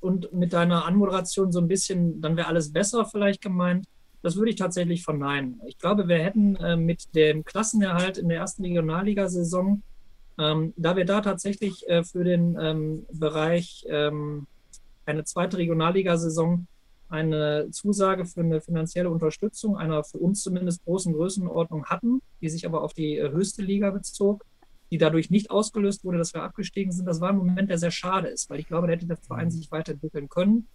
[0.00, 3.86] und mit deiner Anmoderation so ein bisschen, dann wäre alles besser vielleicht gemeint.
[4.22, 5.60] Das würde ich tatsächlich verneinen.
[5.66, 9.82] Ich glaube, wir hätten äh, mit dem Klassenerhalt in der ersten Regionalligasaison,
[10.38, 14.46] ähm, da wir da tatsächlich äh, für den ähm, Bereich ähm,
[15.06, 16.66] eine zweite Regionalligasaison
[17.10, 22.66] eine Zusage für eine finanzielle Unterstützung einer für uns zumindest großen Größenordnung hatten, die sich
[22.66, 24.44] aber auf die äh, höchste Liga bezog,
[24.90, 27.06] die dadurch nicht ausgelöst wurde, dass wir abgestiegen sind.
[27.06, 29.46] Das war ein Moment, der sehr schade ist, weil ich glaube, da hätte der Verein
[29.46, 29.50] mhm.
[29.50, 30.68] sich weiterentwickeln können.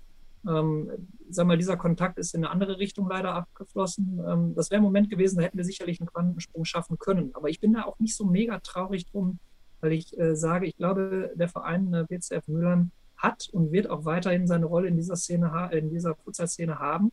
[0.48, 0.92] Ähm,
[1.30, 4.22] sag mal, dieser Kontakt ist in eine andere Richtung leider abgeflossen.
[4.28, 7.32] Ähm, das wäre ein Moment gewesen, da hätten wir sicherlich einen Quantensprung schaffen können.
[7.34, 9.40] Aber ich bin da auch nicht so mega traurig drum,
[9.82, 12.92] weil ich äh, sage, ich glaube, der Verein äh, WCF Mülheim
[13.26, 17.12] hat und wird auch weiterhin seine Rolle in dieser Szene, in dieser Futsal-Szene haben.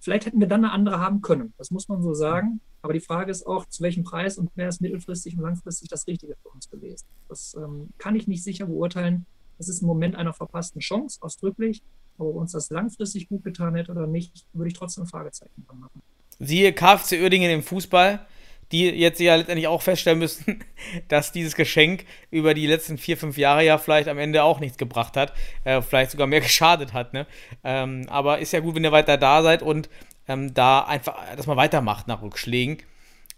[0.00, 2.60] Vielleicht hätten wir dann eine andere haben können, das muss man so sagen.
[2.82, 6.06] Aber die Frage ist auch, zu welchem Preis und wer ist mittelfristig und langfristig das
[6.06, 7.06] Richtige für uns gewesen.
[7.28, 9.24] Das ähm, kann ich nicht sicher beurteilen.
[9.56, 11.82] Das ist ein Moment einer verpassten Chance, ausdrücklich.
[12.18, 16.02] Ob uns das langfristig gut getan hätte oder nicht, würde ich trotzdem Fragezeichen machen.
[16.38, 18.26] Siehe KFC Uerdingen im Fußball
[18.72, 20.64] die jetzt ja letztendlich auch feststellen müssen,
[21.08, 24.78] dass dieses Geschenk über die letzten vier, fünf Jahre ja vielleicht am Ende auch nichts
[24.78, 25.32] gebracht hat,
[25.64, 27.12] äh, vielleicht sogar mehr geschadet hat.
[27.12, 27.26] Ne?
[27.62, 29.88] Ähm, aber ist ja gut, wenn ihr weiter da seid und
[30.28, 32.78] ähm, da einfach, dass man weitermacht nach Rückschlägen.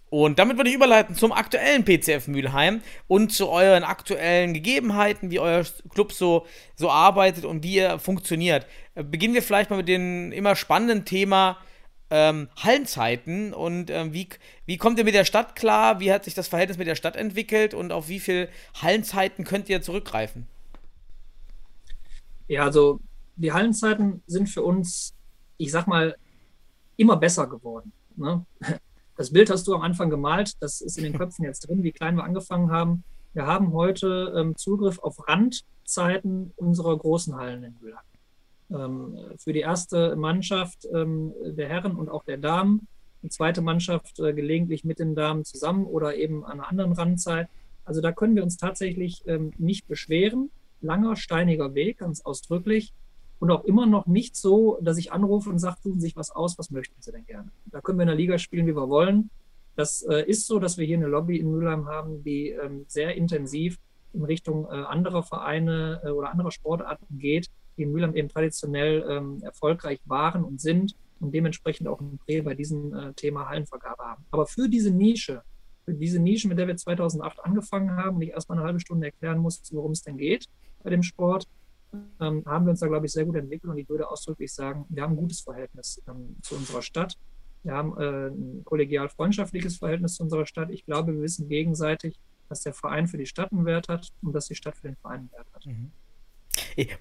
[0.09, 5.41] Und damit würde ich überleiten zum aktuellen PCF Mülheim und zu euren aktuellen Gegebenheiten, wie
[5.41, 8.67] euer Club so, so arbeitet und wie ihr funktioniert.
[8.95, 11.59] Äh, beginnen wir vielleicht mal mit dem immer spannenden Thema
[12.11, 14.29] ähm, Hallenzeiten und ähm, wie,
[14.65, 16.01] wie kommt ihr mit der Stadt klar?
[16.01, 18.49] Wie hat sich das Verhältnis mit der Stadt entwickelt und auf wie viele
[18.81, 20.47] Hallenzeiten könnt ihr zurückgreifen?
[22.49, 23.01] Ja, also
[23.37, 25.15] die Hallenzeiten sind für uns,
[25.59, 26.17] ich sag mal,
[26.97, 27.93] immer besser geworden.
[28.17, 28.45] Ne?
[29.17, 31.93] Das Bild hast du am Anfang gemalt, das ist in den Köpfen jetzt drin, wie
[31.93, 33.05] klein wir angefangen haben.
[33.35, 38.03] Wir haben heute ähm, Zugriff auf Randzeiten unserer großen Hallen in Mühlheim.
[38.71, 42.89] Ähm, für die erste Mannschaft ähm, der Herren und auch der Damen,
[43.23, 47.49] die zweite Mannschaft äh, gelegentlich mit den Damen zusammen oder eben an einer anderen Randzeit.
[47.85, 50.51] Also da können wir uns tatsächlich ähm, nicht beschweren.
[50.81, 52.93] Langer, steiniger Weg, ganz ausdrücklich.
[53.39, 56.31] Und auch immer noch nicht so, dass ich anrufe und sage, tun Sie sich was
[56.31, 57.51] aus, was möchten Sie denn gerne?
[57.67, 59.31] Da können wir in der Liga spielen, wie wir wollen.
[59.77, 62.57] Das äh, ist so, dass wir hier eine Lobby in Mülheim haben, die
[62.89, 63.79] sehr intensiv
[64.13, 69.43] in Richtung äh, anderer Vereine oder anderer Sportarten geht, die in Mülheim eben traditionell ähm,
[69.43, 74.25] erfolgreich waren und sind und dementsprechend auch ein Prä bei diesem äh, Thema Hallenvergabe haben.
[74.31, 75.43] Aber für diese Nische,
[75.85, 79.07] für diese Nische, mit der wir 2008 angefangen haben und ich erstmal eine halbe Stunde
[79.07, 80.47] erklären muss, worum es denn geht
[80.83, 81.49] bei dem Sport,
[82.21, 84.85] ähm, haben wir uns da, glaube ich, sehr gut entwickelt und ich würde ausdrücklich sagen,
[84.89, 87.17] wir haben ein gutes Verhältnis ähm, zu unserer Stadt.
[87.63, 90.71] Wir haben äh, ein kollegial freundschaftliches Verhältnis zu unserer Stadt.
[90.71, 94.33] Ich glaube, wir wissen gegenseitig, dass der Verein für die Stadt einen Wert hat und
[94.35, 95.67] dass die Stadt für den Verein einen Wert hat.
[95.67, 95.91] Mhm.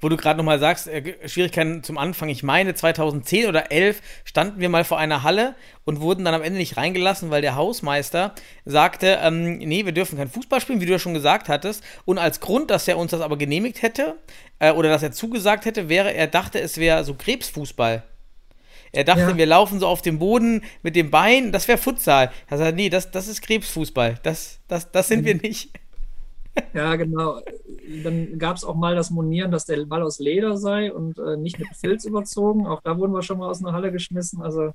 [0.01, 2.29] Wo du gerade nochmal sagst, äh, Schwierigkeiten zum Anfang.
[2.29, 6.41] Ich meine, 2010 oder 11 standen wir mal vor einer Halle und wurden dann am
[6.41, 8.33] Ende nicht reingelassen, weil der Hausmeister
[8.65, 11.83] sagte, ähm, nee, wir dürfen kein Fußball spielen, wie du ja schon gesagt hattest.
[12.05, 14.15] Und als Grund, dass er uns das aber genehmigt hätte
[14.59, 18.03] äh, oder dass er zugesagt hätte, wäre, er dachte, es wäre so Krebsfußball.
[18.95, 19.37] Er dachte, ja.
[19.37, 22.31] wir laufen so auf dem Boden mit dem Bein, das wäre Futsal.
[22.47, 24.19] Er sagt, nee, das, das ist Krebsfußball.
[24.23, 25.25] Das, das, das sind mhm.
[25.25, 25.69] wir nicht.
[26.73, 27.39] Ja, genau.
[28.03, 31.37] Dann gab es auch mal das Monieren, dass der Ball aus Leder sei und äh,
[31.37, 32.67] nicht mit Filz überzogen.
[32.67, 34.41] Auch da wurden wir schon mal aus einer Halle geschmissen.
[34.41, 34.71] Also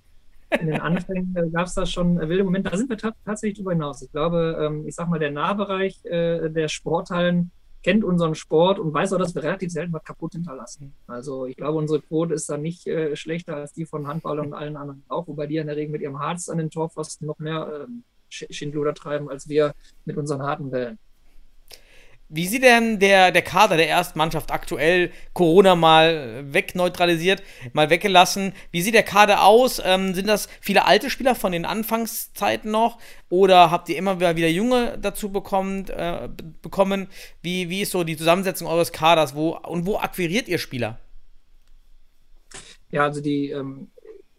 [0.58, 2.70] in den Anfängen äh, gab es da schon wilde Momente.
[2.70, 4.02] Da sind wir tatsächlich drüber hinaus.
[4.02, 7.50] Ich glaube, ähm, ich sag mal, der Nahbereich äh, der Sporthallen
[7.82, 10.92] kennt unseren Sport und weiß auch, dass wir relativ selten was kaputt hinterlassen.
[11.06, 14.52] Also ich glaube, unsere Quote ist da nicht äh, schlechter als die von Handball und
[14.52, 17.38] allen anderen auch, wobei die in der Regel mit ihrem Harz an den Torpfosten noch
[17.38, 20.98] mehr ähm, Schindluder treiben als wir mit unseren harten Wellen.
[22.32, 28.52] Wie sieht denn der, der Kader der ersten Mannschaft aktuell Corona mal wegneutralisiert, mal weggelassen?
[28.70, 29.82] Wie sieht der Kader aus?
[29.84, 32.98] Ähm, sind das viele alte Spieler von den Anfangszeiten noch?
[33.28, 35.88] Oder habt ihr immer wieder Junge dazu bekommen?
[35.88, 36.28] Äh,
[36.62, 37.08] bekommen?
[37.42, 39.34] Wie, wie ist so die Zusammensetzung eures Kaders?
[39.34, 41.00] Wo, und wo akquiriert ihr Spieler?
[42.92, 43.88] Ja, also die, ähm,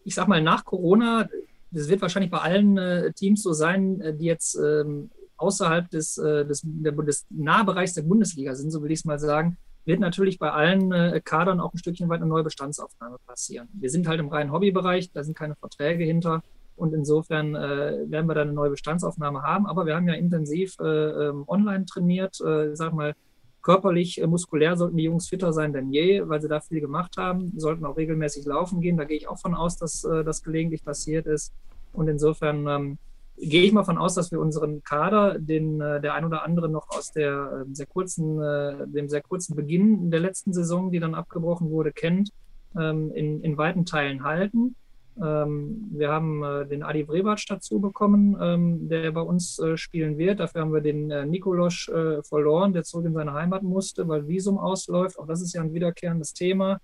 [0.05, 1.27] ich sag mal, nach Corona
[1.71, 5.09] das wird wahrscheinlich bei allen äh, Teams so sein, äh, die jetzt ähm,
[5.41, 9.19] außerhalb des, äh, des, der, des Nahbereichs der Bundesliga sind, so will ich es mal
[9.19, 13.67] sagen, wird natürlich bei allen äh, Kadern auch ein Stückchen weit eine neue Bestandsaufnahme passieren.
[13.73, 16.43] Wir sind halt im reinen Hobbybereich, da sind keine Verträge hinter
[16.75, 19.65] und insofern äh, werden wir da eine neue Bestandsaufnahme haben.
[19.65, 23.15] Aber wir haben ja intensiv äh, ähm, online trainiert, äh, sag mal,
[23.61, 27.17] körperlich, äh, muskulär sollten die Jungs fitter sein denn je, weil sie da viel gemacht
[27.17, 28.97] haben, sollten auch regelmäßig laufen gehen.
[28.97, 31.53] Da gehe ich auch von aus, dass das gelegentlich passiert ist.
[31.93, 32.97] Und insofern ähm,
[33.37, 36.69] gehe ich mal von aus, dass wir unseren Kader, den äh, der ein oder andere
[36.69, 40.99] noch aus der äh, sehr kurzen, äh, dem sehr kurzen Beginn der letzten Saison, die
[40.99, 42.31] dann abgebrochen wurde, kennt,
[42.79, 44.75] ähm, in, in weiten Teilen halten.
[45.21, 50.39] Ähm, wir haben den Adi Vrebatsch dazu bekommen, ähm, der bei uns spielen wird.
[50.39, 54.57] Dafür haben wir den Nikolosch äh, verloren, der zurück in seine Heimat musste, weil Visum
[54.57, 55.19] ausläuft.
[55.19, 56.79] Auch das ist ja ein wiederkehrendes Thema,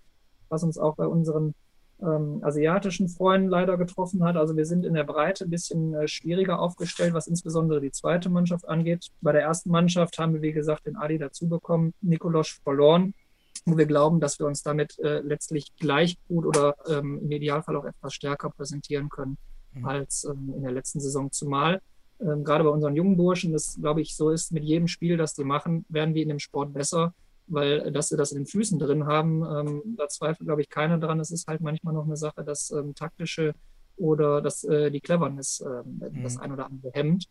[0.50, 1.54] was uns auch bei unseren
[2.02, 4.36] ähm, asiatischen Freunden leider getroffen hat.
[4.36, 8.30] Also wir sind in der Breite ein bisschen äh, schwieriger aufgestellt, was insbesondere die zweite
[8.30, 9.08] Mannschaft angeht.
[9.22, 13.14] Bei der ersten Mannschaft haben wir, wie gesagt, den Adi dazu bekommen, Nikolosch verloren.
[13.66, 17.76] Und wir glauben, dass wir uns damit äh, letztlich gleich gut oder ähm, im Idealfall
[17.76, 19.38] auch etwas stärker präsentieren können
[19.74, 19.86] mhm.
[19.86, 21.32] als ähm, in der letzten Saison.
[21.32, 21.82] Zumal
[22.22, 25.34] ähm, gerade bei unseren jungen Burschen, das glaube ich so ist, mit jedem Spiel, das
[25.34, 27.14] die machen, werden wir in dem Sport besser
[27.48, 30.70] weil äh, dass sie das in den Füßen drin haben, ähm, da zweifelt, glaube ich,
[30.70, 31.20] keiner dran.
[31.20, 33.54] Es ist halt manchmal noch eine Sache, dass ähm, taktische
[33.96, 36.24] oder dass äh, die Cleverness ähm, mhm.
[36.24, 37.26] das ein oder andere hemmt.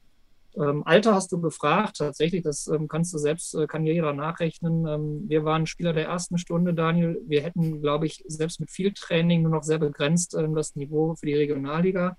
[0.57, 4.87] Ähm, Alter hast du gefragt, tatsächlich, das ähm, kannst du selbst, äh, kann jeder nachrechnen.
[4.87, 7.21] Ähm, wir waren Spieler der ersten Stunde, Daniel.
[7.27, 11.27] Wir hätten, glaube ich, selbst mit viel Training nur noch sehr begrenzt das Niveau für
[11.27, 12.17] die Regionalliga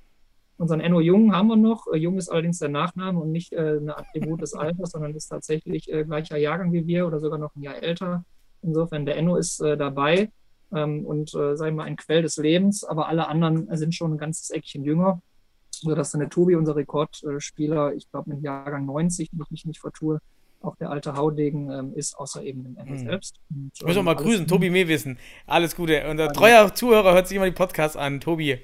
[0.58, 1.86] Unseren Enno Jung haben wir noch.
[1.94, 5.28] Äh, Jung ist allerdings der Nachname und nicht äh, ein Attribut des Alters, sondern ist
[5.28, 8.26] tatsächlich äh, gleicher Jahrgang wie wir oder sogar noch ein Jahr älter.
[8.64, 10.32] Insofern, der Enno ist äh, dabei
[10.74, 14.14] ähm, und, äh, sagen wir mal, ein Quell des Lebens, aber alle anderen sind schon
[14.14, 15.22] ein ganzes Eckchen jünger.
[15.70, 19.80] Sodass dann der Tobi, unser Rekordspieler, ich glaube mit Jahrgang 90, wenn ich mich nicht
[19.80, 20.20] vertue,
[20.62, 23.00] auch der alte Haudegen ähm, ist, außer eben dem Enno hm.
[23.00, 23.40] selbst.
[23.52, 25.20] Und, ich muss auch mal grüßen, Tobi Mehwissen.
[25.46, 26.10] Alles Gute.
[26.10, 28.20] Unser treuer Zuhörer hört sich immer die Podcasts an.
[28.20, 28.58] Tobi,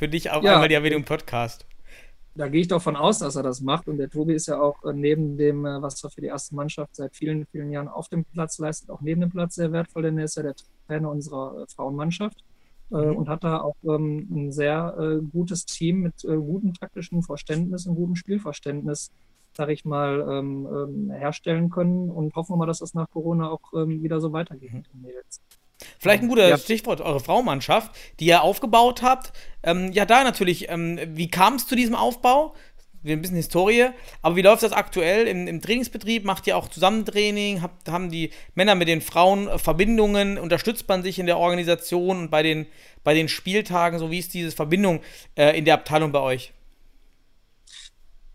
[0.00, 1.66] für dich auch ja, einmal die Erwähnung Podcast.
[2.34, 3.86] Da gehe ich doch von aus, dass er das macht.
[3.86, 6.54] Und der Tobi ist ja auch äh, neben dem, äh, was er für die erste
[6.54, 10.04] Mannschaft seit vielen, vielen Jahren auf dem Platz leistet, auch neben dem Platz sehr wertvoll,
[10.04, 10.54] denn er ist ja der
[10.86, 12.42] Trainer unserer äh, Frauenmannschaft.
[12.92, 13.18] Mhm.
[13.18, 17.86] und hat da auch ähm, ein sehr äh, gutes Team mit äh, gutem taktischen Verständnis
[17.86, 19.12] und gutem Spielverständnis,
[19.56, 23.48] sage ich mal, ähm, ähm, herstellen können und hoffen wir mal, dass das nach Corona
[23.48, 25.40] auch wieder so weitergeht mit den Mädels.
[25.98, 26.58] Vielleicht ein guter ja.
[26.58, 29.32] Stichwort, eure Frauenmannschaft, die ihr aufgebaut habt.
[29.62, 32.54] Ähm, ja, da natürlich, ähm, wie kam es zu diesem Aufbau?
[33.02, 33.86] Ein bisschen Historie,
[34.20, 36.26] aber wie läuft das aktuell im, im Trainingsbetrieb?
[36.26, 37.62] Macht ihr auch Zusammentraining?
[37.62, 40.36] Habt, haben die Männer mit den Frauen äh, Verbindungen?
[40.38, 42.66] Unterstützt man sich in der Organisation und bei den,
[43.02, 43.98] bei den Spieltagen?
[43.98, 45.00] So wie ist diese Verbindung
[45.34, 46.52] äh, in der Abteilung bei euch?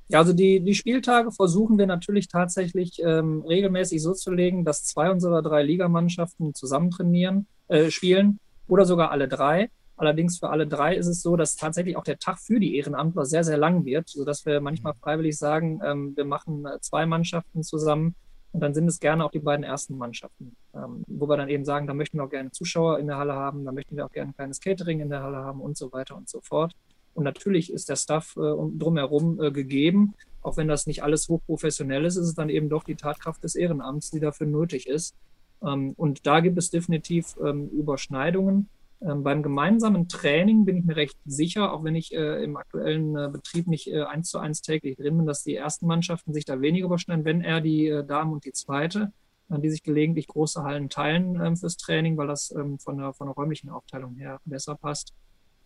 [0.07, 4.83] Ja, also die, die Spieltage versuchen wir natürlich tatsächlich ähm, regelmäßig so zu legen, dass
[4.83, 9.69] zwei unserer drei Ligamannschaften zusammen trainieren, äh, spielen oder sogar alle drei.
[9.97, 13.25] Allerdings für alle drei ist es so, dass tatsächlich auch der Tag für die Ehrenamtler
[13.25, 17.63] sehr, sehr lang wird, sodass wir manchmal freiwillig sagen, ähm, wir machen äh, zwei Mannschaften
[17.63, 18.13] zusammen
[18.51, 21.65] und dann sind es gerne auch die beiden ersten Mannschaften, ähm, wo wir dann eben
[21.65, 24.11] sagen, da möchten wir auch gerne Zuschauer in der Halle haben, da möchten wir auch
[24.11, 26.73] gerne ein kleines Catering in der Halle haben und so weiter und so fort.
[27.15, 28.41] Und natürlich ist der Stuff äh,
[28.77, 30.13] drumherum äh, gegeben.
[30.41, 33.55] Auch wenn das nicht alles hochprofessionell ist, ist es dann eben doch die Tatkraft des
[33.55, 35.15] Ehrenamts, die dafür nötig ist.
[35.63, 38.67] Ähm, und da gibt es definitiv ähm, Überschneidungen.
[39.01, 43.31] Ähm, beim gemeinsamen Training bin ich mir recht sicher, auch wenn ich äh, im aktuellen
[43.31, 46.85] Betrieb nicht eins zu eins täglich drin bin, dass die ersten Mannschaften sich da weniger
[46.85, 49.11] überschneiden, wenn er die Damen und die zweite,
[49.49, 53.27] die sich gelegentlich große Hallen teilen ähm, fürs Training, weil das ähm, von, der, von
[53.27, 55.13] der räumlichen Aufteilung her besser passt.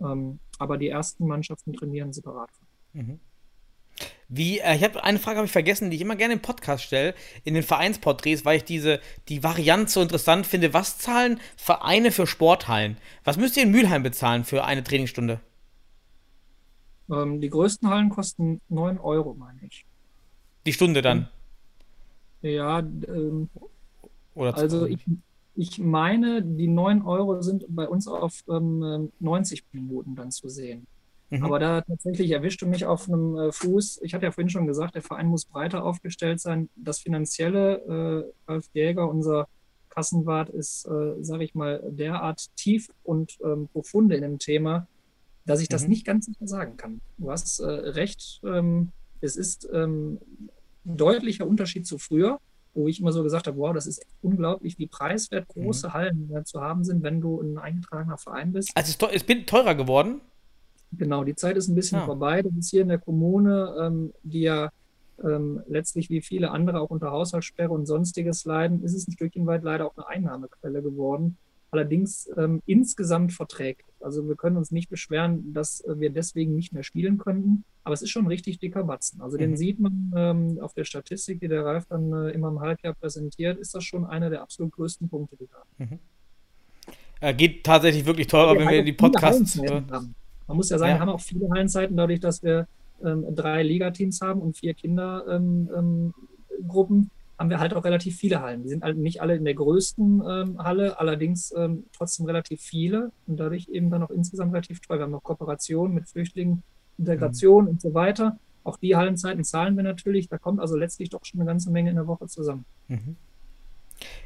[0.02, 2.50] Ähm, aber die ersten Mannschaften trainieren separat.
[2.94, 3.20] Mhm.
[4.28, 6.84] Wie, äh, ich habe eine Frage habe ich vergessen, die ich immer gerne im Podcast
[6.84, 10.74] stelle, in den Vereinsporträts, weil ich diese die Variante so interessant finde.
[10.74, 12.98] Was zahlen Vereine für Sporthallen?
[13.24, 15.40] Was müsst ihr in Mülheim bezahlen für eine Trainingsstunde?
[17.12, 19.86] Ähm, die größten Hallen kosten 9 Euro, meine ich.
[20.66, 21.28] Die Stunde dann?
[22.42, 23.50] Ja, ähm,
[24.36, 25.00] Oder also ich,
[25.60, 30.88] ich meine, die 9 Euro sind bei uns auf ähm, 90 Minuten dann zu sehen.
[31.30, 31.44] Mhm.
[31.44, 34.00] Aber da tatsächlich erwischt du mich auf einem äh, Fuß.
[34.04, 36.70] Ich hatte ja vorhin schon gesagt, der Verein muss breiter aufgestellt sein.
[36.78, 39.50] Das Finanzielle, äh, Ralf Jäger, unser
[39.90, 44.88] Kassenwart, ist, äh, sage ich mal, derart tief und ähm, profunde in dem Thema,
[45.46, 45.90] dass ich das mhm.
[45.90, 47.02] nicht ganz sicher sagen kann.
[47.18, 50.20] Du hast äh, recht, ähm, es ist ähm,
[50.86, 52.40] ein deutlicher Unterschied zu früher
[52.80, 55.94] wo ich immer so gesagt habe, wow, das ist unglaublich, wie preiswert große mhm.
[55.94, 58.72] Hallen zu haben sind, wenn du ein eingetragener Verein bist.
[58.76, 60.22] Also es ist teurer geworden?
[60.92, 62.06] Genau, die Zeit ist ein bisschen Ah.
[62.06, 62.42] vorbei.
[62.42, 64.72] Das ist hier in der Kommune, ähm, die ja
[65.24, 69.46] ähm, letztlich wie viele andere auch unter Haushaltssperre und sonstiges leiden, ist es ein Stückchen
[69.46, 71.38] weit leider auch eine Einnahmequelle geworden.
[71.72, 73.86] Allerdings ähm, insgesamt verträglich.
[74.00, 77.64] Also wir können uns nicht beschweren, dass äh, wir deswegen nicht mehr spielen könnten.
[77.84, 79.22] Aber es ist schon ein richtig dicker Batzen.
[79.22, 79.58] Also den Mhm.
[79.58, 83.58] sieht man ähm, auf der Statistik, die der Ralf dann äh, immer im Halbjahr präsentiert,
[83.60, 86.00] ist das schon einer der absolut größten Punkte, die wir haben.
[87.22, 89.58] Äh, geht tatsächlich wirklich teurer, wenn wir die Podcasts.
[89.58, 89.82] Äh.
[90.48, 90.96] Man muss ja sagen, Ja.
[90.98, 92.68] wir haben auch viele Hallenzeiten, dadurch, dass wir
[93.04, 96.14] ähm, drei Ligateams haben und vier Kindergruppen,
[96.68, 98.64] ähm, haben wir halt auch relativ viele Hallen.
[98.64, 103.12] Die sind halt nicht alle in der größten ähm, Halle, allerdings ähm, trotzdem relativ viele
[103.28, 104.98] und dadurch eben dann auch insgesamt relativ teuer.
[104.98, 106.64] Wir haben noch Kooperationen mit Flüchtlingen,
[106.98, 108.38] Integration und so weiter.
[108.66, 110.28] Auch die Hallenzeiten zahlen wir natürlich.
[110.28, 112.66] Da kommt also letztlich doch schon eine ganze Menge in der Woche zusammen.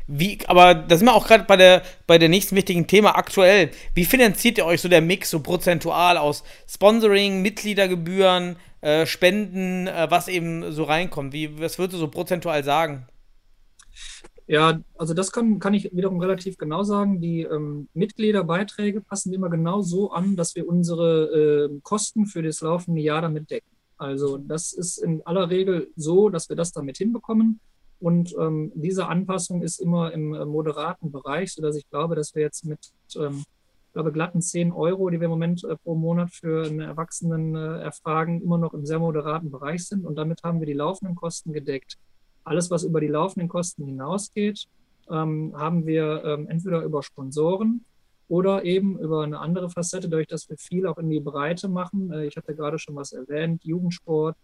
[0.08, 3.70] Wie, aber da sind wir auch gerade bei der, bei der nächsten wichtigen Thema aktuell.
[3.94, 10.08] Wie finanziert ihr euch so der Mix so prozentual aus Sponsoring, Mitgliedergebühren, äh, Spenden, äh,
[10.10, 11.32] was eben so reinkommt?
[11.32, 13.08] Wie, was würdest du so prozentual sagen?
[14.46, 17.22] Ja, also das kann, kann ich wiederum relativ genau sagen.
[17.22, 22.60] Die ähm, Mitgliederbeiträge passen immer genau so an, dass wir unsere äh, Kosten für das
[22.60, 23.72] laufende Jahr damit decken.
[23.98, 27.62] Also das ist in aller Regel so, dass wir das damit hinbekommen.
[28.02, 32.42] Und ähm, diese Anpassung ist immer im äh, moderaten Bereich, sodass ich glaube, dass wir
[32.42, 33.46] jetzt mit, ähm,
[33.94, 37.56] ich glaube, glatten 10 Euro, die wir im Moment äh, pro Monat für einen Erwachsenen
[37.56, 40.04] äh, erfragen, immer noch im sehr moderaten Bereich sind.
[40.04, 42.00] Und damit haben wir die laufenden Kosten gedeckt.
[42.44, 44.66] Alles, was über die laufenden Kosten hinausgeht,
[45.12, 47.86] ähm, haben wir ähm, entweder über Sponsoren
[48.28, 52.12] oder eben über eine andere Facette, dadurch, dass wir viel auch in die Breite machen.
[52.12, 54.36] Äh, ich hatte gerade schon was erwähnt, Jugendsport,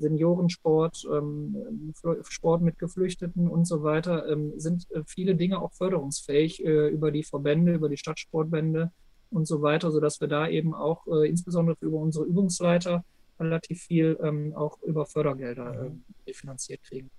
[0.00, 5.72] Seniorensport, ähm, Fl- Sport mit Geflüchteten und so weiter, ähm, sind äh, viele Dinge auch
[5.72, 8.90] förderungsfähig äh, über die Verbände, über die Stadtsportbände
[9.30, 13.04] und so weiter, sodass wir da eben auch äh, insbesondere über unsere Übungsleiter
[13.38, 15.90] relativ viel ähm, auch über Fördergelder
[16.26, 17.10] äh, finanziert kriegen.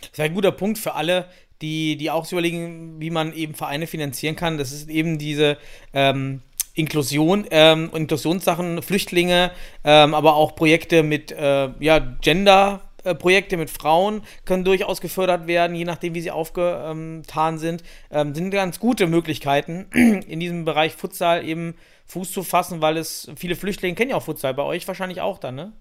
[0.00, 1.26] Das ist ein guter Punkt für alle,
[1.60, 4.56] die, die auch so überlegen, wie man eben Vereine finanzieren kann.
[4.56, 5.56] Das ist eben diese
[5.92, 6.40] ähm,
[6.78, 9.50] Inklusion, ähm, Inklusionssachen, Flüchtlinge,
[9.84, 12.80] ähm, aber auch Projekte mit ja, Gender.
[13.04, 17.82] äh, Projekte mit Frauen können durchaus gefördert werden, je nachdem, wie sie aufgetan sind.
[18.10, 19.86] Ähm, sind ganz gute Möglichkeiten,
[20.26, 21.74] in diesem Bereich Futsal eben
[22.06, 25.38] Fuß zu fassen, weil es viele Flüchtlinge kennen ja auch Futsal, bei euch wahrscheinlich auch
[25.38, 25.72] dann, ne?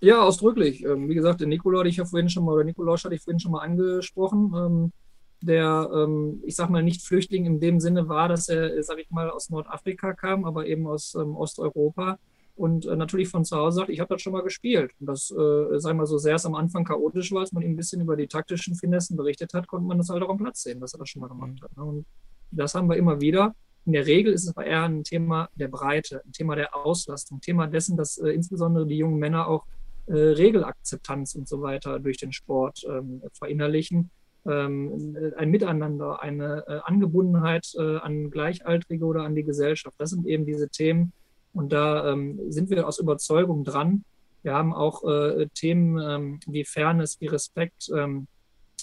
[0.00, 0.84] Ja, ausdrücklich.
[0.84, 3.22] Ähm, wie gesagt, der Nikola hatte ich ja vorhin schon mal, oder Nikolaus hatte ich
[3.22, 4.92] vorhin schon mal angesprochen, ähm,
[5.40, 9.10] der, ähm, ich sag mal, nicht Flüchtling in dem Sinne war, dass er, sag ich
[9.10, 12.18] mal, aus Nordafrika kam, aber eben aus ähm, Osteuropa
[12.56, 14.92] und äh, natürlich von zu Hause sagt, ich habe das schon mal gespielt.
[14.98, 17.62] Und das, äh, sag ich mal, so sehr es am Anfang chaotisch war, als man
[17.62, 20.38] ihm ein bisschen über die taktischen Finessen berichtet hat, konnte man das halt auch am
[20.38, 21.76] Platz sehen, dass er das schon mal gemacht hat.
[21.76, 21.84] Ne?
[21.84, 22.06] Und
[22.50, 23.54] das haben wir immer wieder.
[23.84, 27.38] In der Regel ist es aber eher ein Thema der Breite, ein Thema der Auslastung,
[27.38, 29.66] ein Thema dessen, dass äh, insbesondere die jungen Männer auch
[30.06, 34.10] äh, Regelakzeptanz und so weiter durch den Sport ähm, verinnerlichen.
[34.48, 39.96] Ähm, ein Miteinander, eine äh, Angebundenheit äh, an Gleichaltrige oder an die Gesellschaft.
[39.98, 41.12] Das sind eben diese Themen.
[41.52, 44.04] Und da ähm, sind wir aus Überzeugung dran.
[44.42, 47.90] Wir haben auch äh, Themen ähm, wie Fairness, wie Respekt,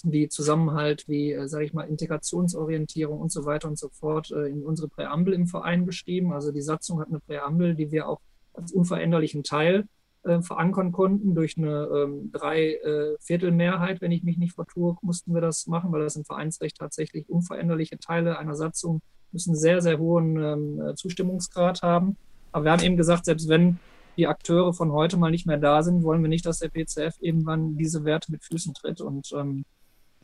[0.06, 4.64] wie Zusammenhalt, wie, äh, sage ich mal, Integrationsorientierung und so weiter und so fort in
[4.64, 6.32] unsere Präambel im Verein geschrieben.
[6.32, 8.20] Also die Satzung hat eine Präambel, die wir auch
[8.52, 9.86] als unveränderlichen Teil
[10.24, 11.34] äh, verankern konnten.
[11.34, 16.16] Durch eine ähm, Dreiviertelmehrheit, wenn ich mich nicht vertue, mussten wir das machen, weil das
[16.16, 19.00] im Vereinsrecht tatsächlich unveränderliche Teile einer Satzung
[19.32, 22.16] müssen sehr, sehr hohen ähm, Zustimmungsgrad haben.
[22.52, 23.78] Aber wir haben eben gesagt, selbst wenn
[24.16, 27.16] die Akteure von heute mal nicht mehr da sind, wollen wir nicht, dass der PCF
[27.20, 29.00] irgendwann diese Werte mit Füßen tritt.
[29.00, 29.64] Und ähm,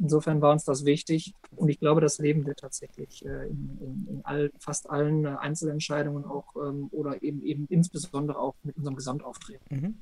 [0.01, 1.35] insofern war uns das wichtig.
[1.57, 5.37] Und ich glaube, das leben wir tatsächlich äh, in, in, in all, fast allen äh,
[5.39, 9.67] Einzelentscheidungen auch ähm, oder eben, eben insbesondere auch mit unserem Gesamtauftreten.
[9.69, 9.95] Mhm.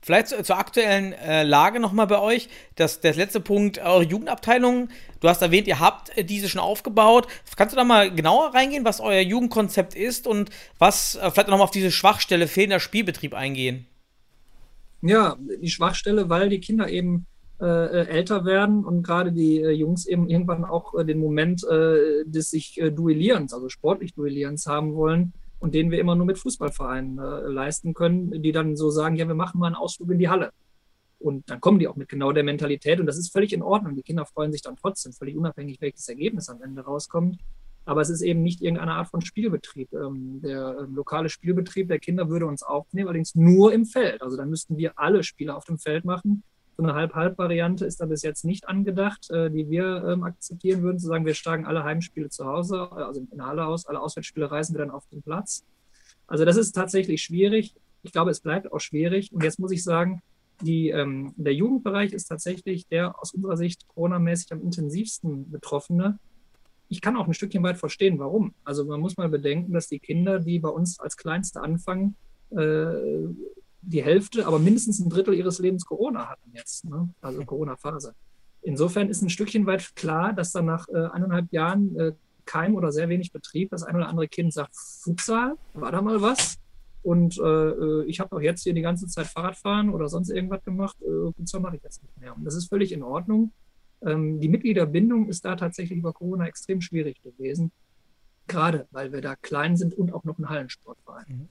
[0.00, 2.48] Vielleicht zu, zur aktuellen äh, Lage nochmal bei euch.
[2.76, 4.90] Das, der letzte Punkt, eure Jugendabteilung.
[5.20, 7.26] Du hast erwähnt, ihr habt diese schon aufgebaut.
[7.56, 11.64] Kannst du da mal genauer reingehen, was euer Jugendkonzept ist und was äh, vielleicht nochmal
[11.64, 13.86] auf diese Schwachstelle fehlender Spielbetrieb eingehen?
[15.02, 17.26] Ja, die Schwachstelle, weil die Kinder eben
[17.60, 22.24] äh, älter werden und gerade die äh, Jungs eben irgendwann auch äh, den Moment äh,
[22.24, 26.38] des sich äh, Duellierens, also sportlich Duellierens haben wollen und den wir immer nur mit
[26.38, 30.18] Fußballvereinen äh, leisten können, die dann so sagen, ja, wir machen mal einen Ausflug in
[30.18, 30.50] die Halle.
[31.18, 33.96] Und dann kommen die auch mit genau der Mentalität und das ist völlig in Ordnung.
[33.96, 37.38] Die Kinder freuen sich dann trotzdem, völlig unabhängig, welches Ergebnis am Ende rauskommt.
[37.84, 39.92] Aber es ist eben nicht irgendeine Art von Spielbetrieb.
[39.94, 44.22] Ähm, der äh, lokale Spielbetrieb der Kinder würde uns aufnehmen, allerdings nur im Feld.
[44.22, 46.44] Also dann müssten wir alle Spiele auf dem Feld machen.
[46.78, 51.00] So eine Halb-Halb-Variante ist da bis jetzt nicht angedacht, äh, die wir ähm, akzeptieren würden,
[51.00, 54.48] zu sagen, wir schlagen alle Heimspiele zu Hause, also in der Halle aus, alle Auswärtsspiele
[54.48, 55.64] reisen wir dann auf den Platz.
[56.28, 57.74] Also das ist tatsächlich schwierig.
[58.04, 59.32] Ich glaube, es bleibt auch schwierig.
[59.32, 60.22] Und jetzt muss ich sagen,
[60.60, 66.20] die, ähm, der Jugendbereich ist tatsächlich der aus unserer Sicht coronamäßig am intensivsten betroffene.
[66.88, 68.54] Ich kann auch ein Stückchen weit verstehen, warum.
[68.62, 72.14] Also man muss mal bedenken, dass die Kinder, die bei uns als Kleinste anfangen,
[72.50, 73.26] äh,
[73.80, 77.08] die Hälfte, aber mindestens ein Drittel ihres Lebens Corona hatten jetzt, ne?
[77.20, 78.14] also Corona-Phase.
[78.62, 82.12] Insofern ist ein Stückchen weit klar, dass dann nach äh, eineinhalb Jahren äh,
[82.44, 86.20] kein oder sehr wenig Betrieb das ein oder andere Kind sagt, Futsal, war da mal
[86.22, 86.58] was?
[87.02, 90.64] Und äh, äh ich habe auch jetzt hier die ganze Zeit Fahrradfahren oder sonst irgendwas
[90.64, 90.96] gemacht.
[91.02, 92.36] Äh, Futsal mache ich jetzt nicht mehr.
[92.36, 93.52] Und das ist völlig in Ordnung.
[94.02, 97.70] Ähm, die Mitgliederbindung ist da tatsächlich über Corona extrem schwierig gewesen.
[98.46, 101.26] Gerade weil wir da klein sind und auch noch ein Hallensportverein.
[101.28, 101.48] Mhm.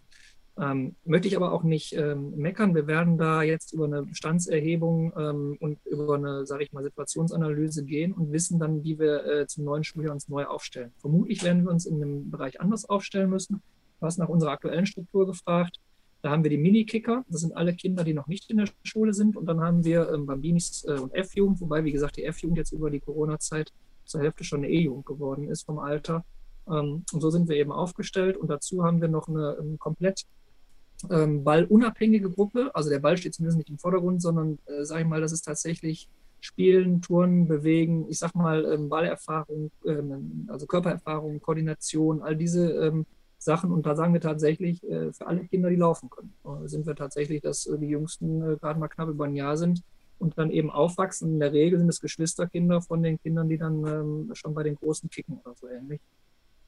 [0.59, 2.73] Ähm, möchte ich aber auch nicht ähm, meckern.
[2.73, 7.85] Wir werden da jetzt über eine Bestandserhebung ähm, und über eine, sage ich mal, Situationsanalyse
[7.85, 10.91] gehen und wissen dann, wie wir äh, zum neuen Schuljahr uns neu aufstellen.
[10.97, 13.61] Vermutlich werden wir uns in einem Bereich anders aufstellen müssen.
[13.99, 15.79] Du hast nach unserer aktuellen Struktur gefragt.
[16.23, 17.23] Da haben wir die Mini-Kicker.
[17.29, 19.37] Das sind alle Kinder, die noch nicht in der Schule sind.
[19.37, 22.71] Und dann haben wir ähm, Bambinis äh, und F-Jugend, wobei, wie gesagt, die F-Jugend jetzt
[22.71, 23.71] über die Corona-Zeit
[24.05, 26.25] zur Hälfte schon eine E-Jugend geworden ist vom Alter.
[26.67, 28.37] Ähm, und so sind wir eben aufgestellt.
[28.37, 30.25] Und dazu haben wir noch eine, eine komplett
[31.09, 32.71] ähm, ballunabhängige Gruppe.
[32.73, 35.43] Also der Ball steht zumindest nicht im Vordergrund, sondern, äh, sage ich mal, das ist
[35.43, 42.71] tatsächlich Spielen, Turnen, Bewegen, ich sag mal, ähm, Ballerfahrung, ähm, also Körpererfahrung, Koordination, all diese
[42.73, 43.05] ähm,
[43.37, 43.71] Sachen.
[43.71, 46.95] Und da sagen wir tatsächlich, äh, für alle Kinder, die laufen können, äh, sind wir
[46.95, 49.83] tatsächlich, dass äh, die Jüngsten äh, gerade mal knapp über ein Jahr sind
[50.19, 51.33] und dann eben aufwachsen.
[51.33, 54.75] In der Regel sind es Geschwisterkinder von den Kindern, die dann ähm, schon bei den
[54.75, 56.01] Großen kicken oder so ähnlich.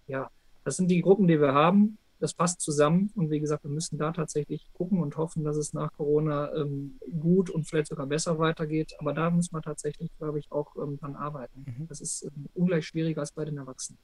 [0.07, 0.29] Ja,
[0.63, 3.11] das sind die Gruppen, die wir haben das passt zusammen.
[3.15, 6.99] Und wie gesagt, wir müssen da tatsächlich gucken und hoffen, dass es nach Corona ähm,
[7.19, 8.93] gut und vielleicht sogar besser weitergeht.
[8.99, 11.65] Aber da müssen wir tatsächlich, glaube ich, auch ähm, dran arbeiten.
[11.65, 11.87] Mhm.
[11.87, 13.99] Das ist ähm, ungleich schwieriger als bei den Erwachsenen.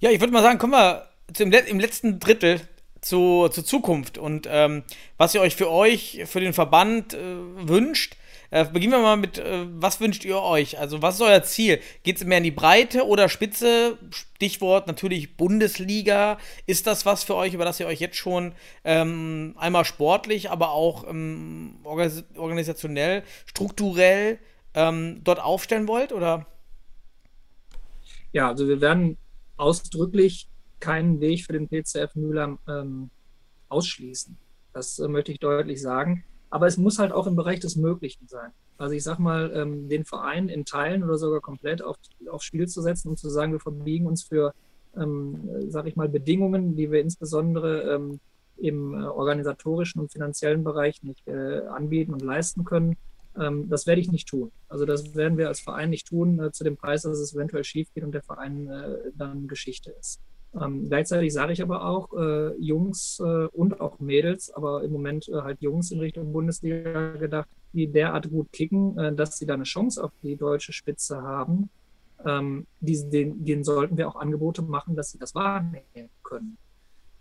[0.00, 2.60] Ja, ich würde mal sagen, kommen wir zum, im letzten Drittel
[3.00, 4.82] zu, zur Zukunft und ähm,
[5.16, 7.18] was ihr euch für euch, für den Verband äh,
[7.68, 8.16] wünscht.
[8.50, 10.78] Äh, beginnen wir mal mit, äh, was wünscht ihr euch?
[10.78, 11.80] Also, was ist euer Ziel?
[12.02, 13.98] Geht es mehr in die Breite oder Spitze?
[14.10, 16.38] Stichwort natürlich Bundesliga.
[16.66, 20.70] Ist das was für euch, über das ihr euch jetzt schon ähm, einmal sportlich, aber
[20.70, 24.38] auch ähm, organis organisationell, strukturell
[24.74, 26.12] ähm, dort aufstellen wollt?
[26.12, 26.46] Oder?
[28.32, 29.18] Ja, also wir werden
[29.58, 30.48] ausdrücklich
[30.80, 33.10] keinen Weg für den PCF Mühlheim ähm,
[33.68, 34.38] ausschließen.
[34.72, 36.24] Das äh, möchte ich deutlich sagen.
[36.50, 38.50] Aber es muss halt auch im Bereich des Möglichen sein.
[38.78, 41.96] Also ich sag mal, ähm, den Verein in Teilen oder sogar komplett auf,
[42.30, 44.54] aufs Spiel zu setzen und zu sagen, wir verbiegen uns für,
[44.96, 48.20] ähm, sag ich mal, Bedingungen, die wir insbesondere ähm,
[48.56, 52.96] im äh, organisatorischen und finanziellen Bereich nicht äh, anbieten und leisten können.
[53.36, 54.50] Ähm, das werde ich nicht tun.
[54.68, 57.64] Also das werden wir als Verein nicht tun, äh, zu dem Preis, dass es eventuell
[57.64, 60.20] schief geht und der Verein äh, dann Geschichte ist.
[60.60, 65.28] Ähm, gleichzeitig sage ich aber auch, äh, Jungs äh, und auch Mädels, aber im Moment
[65.28, 69.54] äh, halt Jungs in Richtung Bundesliga gedacht, die derart gut kicken, äh, dass sie da
[69.54, 71.70] eine Chance auf die deutsche Spitze haben.
[72.24, 76.58] Ähm, die, den, denen sollten wir auch Angebote machen, dass sie das wahrnehmen können.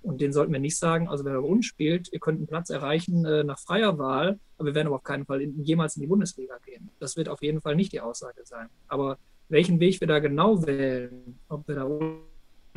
[0.01, 2.69] Und denen sollten wir nicht sagen, also wer bei uns spielt, ihr könnt einen Platz
[2.69, 6.01] erreichen äh, nach freier Wahl, aber wir werden aber auf keinen Fall in, jemals in
[6.01, 6.89] die Bundesliga gehen.
[6.99, 8.69] Das wird auf jeden Fall nicht die Aussage sein.
[8.87, 9.17] Aber
[9.49, 11.83] welchen Weg wir da genau wählen, ob wir da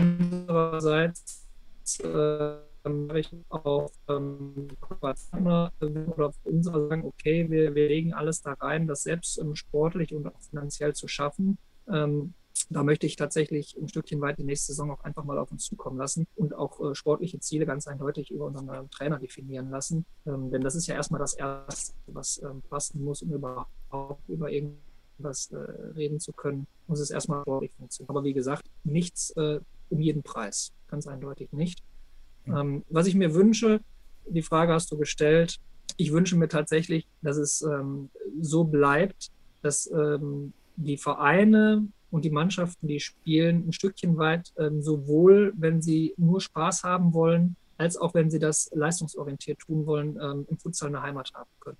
[0.01, 1.47] Andererseits
[2.03, 2.57] äh,
[3.19, 9.03] ich auch ähm, oder auf unserer sagen, okay, wir, wir legen alles da rein, das
[9.03, 11.59] selbst ähm, sportlich und auch finanziell zu schaffen.
[11.89, 12.35] Ähm,
[12.69, 15.65] da möchte ich tatsächlich ein Stückchen weit die nächste Saison auch einfach mal auf uns
[15.65, 20.07] zukommen lassen und auch äh, sportliche Ziele ganz eindeutig über unseren äh, Trainer definieren lassen.
[20.27, 24.51] Ähm, denn das ist ja erstmal das Erste, was ähm, passen muss, um überhaupt über
[24.51, 25.57] irgendwas äh,
[25.97, 28.11] reden zu können, muss es erstmal sportlich funktionieren.
[28.17, 30.72] Aber wie gesagt, nichts äh, um jeden Preis.
[30.88, 31.82] Ganz eindeutig nicht.
[32.47, 32.57] Mhm.
[32.57, 33.80] Ähm, was ich mir wünsche,
[34.26, 35.59] die Frage hast du gestellt,
[35.97, 38.11] ich wünsche mir tatsächlich, dass es ähm,
[38.41, 39.30] so bleibt,
[39.62, 45.82] dass ähm, die Vereine und die Mannschaften, die spielen, ein Stückchen weit ähm, sowohl, wenn
[45.82, 50.59] sie nur Spaß haben wollen, als auch wenn sie das leistungsorientiert tun wollen, ähm, im
[50.59, 51.78] Futsal eine Heimat haben können.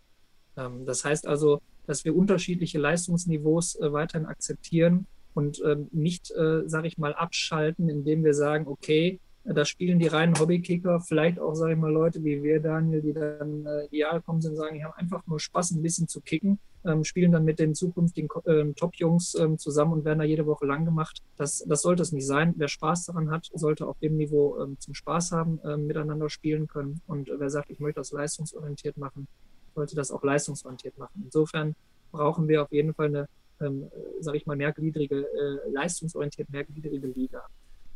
[0.57, 6.63] Ähm, das heißt also, dass wir unterschiedliche Leistungsniveaus äh, weiterhin akzeptieren und ähm, nicht, äh,
[6.67, 11.55] sage ich mal, abschalten, indem wir sagen, okay, da spielen die reinen Hobbykicker, vielleicht auch,
[11.55, 14.85] sage ich mal, Leute wie wir, Daniel, die dann äh, ideal kommen sind, sagen, ich
[14.85, 18.75] habe einfach nur Spaß, ein bisschen zu kicken, ähm, spielen dann mit den zukünftigen ähm,
[18.75, 21.23] Top-Jungs ähm, zusammen und werden da jede Woche lang gemacht.
[21.37, 22.55] Das, das sollte es nicht sein.
[22.57, 26.67] Wer Spaß daran hat, sollte auf dem Niveau ähm, zum Spaß haben, ähm, miteinander spielen
[26.67, 27.01] können.
[27.07, 29.27] Und wer sagt, ich möchte das leistungsorientiert machen,
[29.75, 31.23] sollte das auch leistungsorientiert machen.
[31.25, 31.75] Insofern
[32.13, 33.29] brauchen wir auf jeden Fall eine,
[33.61, 33.91] ähm,
[34.21, 37.43] sage ich mal, mehrgliedrige, äh, leistungsorientiert mehrgliedrige Liga.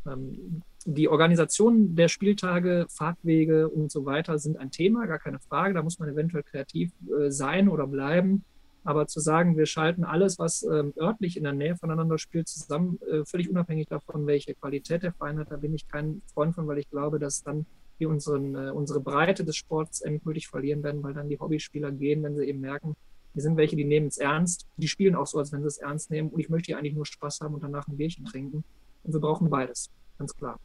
[0.07, 5.73] Ähm, die Organisation der Spieltage, Fahrtwege und so weiter sind ein Thema, gar keine Frage.
[5.73, 8.43] Da muss man eventuell kreativ äh, sein oder bleiben.
[8.83, 12.99] Aber zu sagen, wir schalten alles, was ähm, örtlich in der Nähe voneinander spielt, zusammen,
[13.11, 16.67] äh, völlig unabhängig davon, welche Qualität der Verein hat, da bin ich kein Freund von,
[16.67, 17.65] weil ich glaube, dass dann
[17.97, 22.21] wir unseren, äh, unsere Breite des Sports endgültig verlieren werden, weil dann die Hobbyspieler gehen,
[22.21, 22.95] wenn sie eben merken,
[23.35, 25.77] wir sind welche, die nehmen es ernst, die spielen auch so, als wenn sie es
[25.77, 28.63] ernst nehmen und ich möchte hier eigentlich nur Spaß haben und danach ein Bierchen trinken.
[29.03, 30.57] Und wir brauchen beides, ganz klar.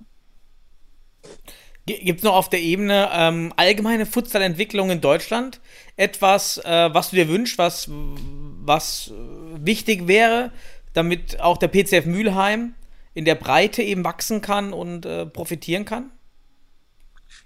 [1.87, 5.61] Gibt es noch auf der Ebene ähm, allgemeine Futsal-Entwicklung in Deutschland
[5.97, 9.12] etwas, äh, was du dir wünschst, was, was
[9.57, 10.53] wichtig wäre,
[10.93, 12.75] damit auch der PCF Mülheim
[13.14, 16.11] in der Breite eben wachsen kann und äh, profitieren kann?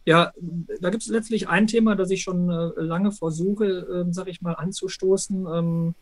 [0.05, 0.33] Ja,
[0.81, 4.43] da gibt es letztlich ein Thema, das ich schon äh, lange versuche, äh, sage ich
[4.43, 5.47] mal, anzustoßen.
[5.47, 5.95] Ähm,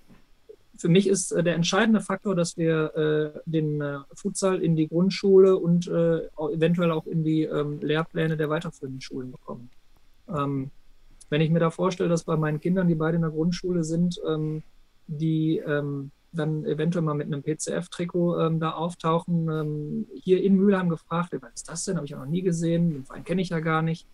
[0.76, 3.82] für mich ist äh, der entscheidende Faktor, dass wir äh, den
[4.14, 9.70] Futsal in die Grundschule und eventuell auch in die ähm, Lehrpläne der weiterführenden Schulen bekommen.
[10.28, 10.70] Ähm,
[11.30, 14.20] wenn ich mir da vorstelle, dass bei meinen Kindern, die beide in der Grundschule sind,
[14.28, 14.62] ähm,
[15.07, 20.89] die ähm, dann eventuell mal mit einem PCF-Trikot ähm, da auftauchen, ähm, hier in Mülheim
[20.89, 21.97] gefragt, was ist das denn?
[21.97, 24.07] Habe ich ja noch nie gesehen, den Verein kenne ich ja gar nicht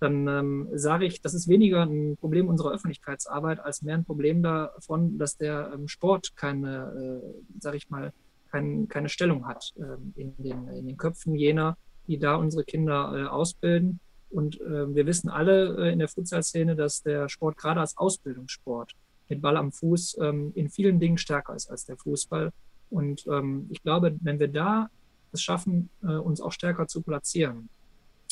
[0.00, 4.42] dann ähm, sage ich, das ist weniger ein Problem unserer Öffentlichkeitsarbeit als mehr ein Problem
[4.42, 8.12] davon, dass der ähm, Sport keine, äh, sage ich mal,
[8.50, 11.76] kein, keine Stellung hat ähm, in, den, in den Köpfen jener,
[12.08, 14.00] die da unsere Kinder äh, ausbilden.
[14.30, 18.94] Und äh, wir wissen alle äh, in der Futsal-Szene, dass der Sport gerade als Ausbildungssport
[19.30, 22.52] mit Ball am Fuß ähm, in vielen Dingen stärker ist als der Fußball.
[22.90, 24.90] Und ähm, ich glaube, wenn wir da
[25.32, 27.68] es schaffen, äh, uns auch stärker zu platzieren,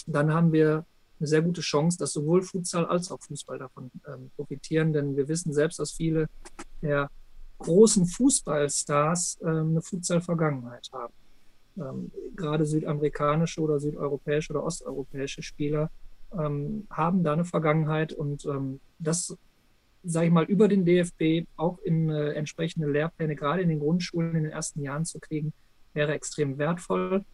[0.07, 0.85] dann haben wir
[1.19, 4.93] eine sehr gute Chance, dass sowohl Futsal als auch Fußball davon ähm, profitieren.
[4.93, 6.29] Denn wir wissen selbst, dass viele
[6.83, 7.11] der
[7.59, 11.15] großen Fußballstars ähm, eine Futsal-Vergangenheit haben.
[11.77, 15.91] Ähm, gerade südamerikanische oder südeuropäische oder osteuropäische Spieler
[16.33, 19.37] ähm, haben da eine Vergangenheit und ähm, das,
[20.09, 24.35] sage ich mal, über den DFB auch in äh, entsprechende Lehrpläne, gerade in den Grundschulen
[24.35, 25.53] in den ersten Jahren zu kriegen,
[25.95, 27.25] wäre extrem wertvoll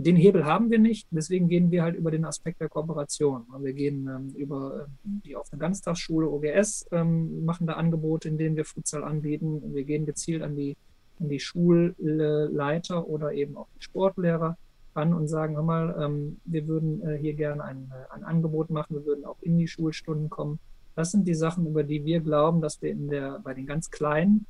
[0.00, 3.46] den Hebel haben wir nicht, deswegen gehen wir halt über den Aspekt der Kooperation.
[3.58, 8.54] Wir gehen ähm, über ähm, die offene Ganztagsschule OGS, ähm, machen da Angebote, in denen
[8.54, 9.60] wir Futsal anbieten.
[9.74, 10.76] Wir gehen gezielt an die,
[11.18, 14.56] an die Schulleiter oder eben auch die Sportlehrer
[14.94, 18.70] ran und sagen, hör mal, ähm, wir würden äh, hier gerne ein, äh, ein Angebot
[18.70, 20.60] machen, wir würden auch in die Schulstunden kommen.
[20.98, 23.88] Das sind die Sachen, über die wir glauben, dass wir in der, bei den ganz
[23.88, 24.46] Kleinen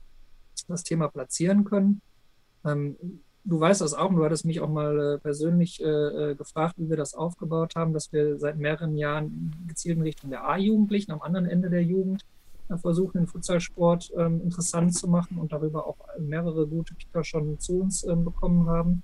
[0.66, 2.00] das Thema platzieren können.
[2.64, 2.96] Ähm,
[3.44, 6.88] du weißt das auch, du hattest mich auch mal äh, persönlich äh, äh, gefragt, wie
[6.88, 11.20] wir das aufgebaut haben, dass wir seit mehreren Jahren gezielt in Richtung der A-Jugendlichen am
[11.20, 12.24] anderen Ende der Jugend
[12.70, 17.60] äh, versuchen, den Futsalsport ähm, interessant zu machen und darüber auch mehrere gute Kicker schon
[17.60, 19.02] zu uns ähm, bekommen haben,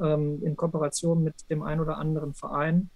[0.00, 2.88] ähm, in Kooperation mit dem einen oder anderen Verein.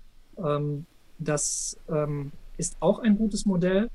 [1.18, 3.90] Das ähm, ist auch ein gutes Modell,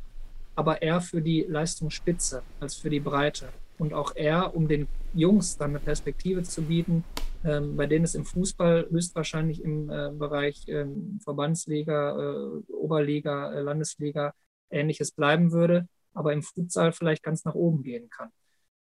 [0.56, 3.48] aber eher für die Leistungsspitze als für die Breite
[3.78, 7.06] und auch eher, um den Jungs dann eine Perspektive zu bieten,
[7.46, 13.62] ähm, bei denen es im Fußball höchstwahrscheinlich im äh, Bereich ähm, Verbandsliga, äh, Oberliga, äh,
[13.62, 14.34] Landesliga
[14.70, 18.32] ähnliches bleiben würde, aber im Futsal vielleicht ganz nach oben gehen kann.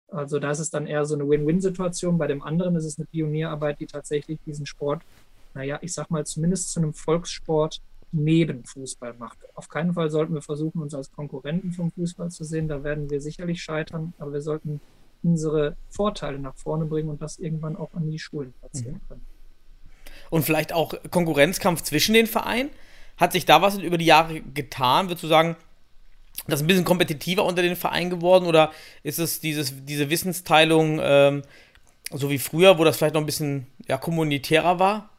[0.08, 2.16] Also da ist es dann eher so eine Win-Win-Situation.
[2.16, 5.02] Bei dem anderen ist es eine Pionierarbeit, die tatsächlich diesen Sport,
[5.52, 7.82] naja, ich sag mal, zumindest zu einem Volkssport
[8.14, 9.38] neben Fußball macht.
[9.54, 12.68] Auf keinen Fall sollten wir versuchen, uns als Konkurrenten vom Fußball zu sehen.
[12.68, 14.80] Da werden wir sicherlich scheitern, aber wir sollten
[15.22, 19.08] unsere Vorteile nach vorne bringen und das irgendwann auch an die Schulen platzieren mhm.
[19.08, 19.26] können.
[20.30, 22.70] Und vielleicht auch Konkurrenzkampf zwischen den Vereinen?
[23.16, 25.08] Hat sich da was über die Jahre getan?
[25.08, 25.56] Würdest du sagen,
[26.46, 30.98] das ist ein bisschen kompetitiver unter den Vereinen geworden oder ist es dieses, diese Wissensteilung
[31.00, 31.42] ähm,
[32.10, 35.10] so wie früher, wo das vielleicht noch ein bisschen ja, kommunitärer war?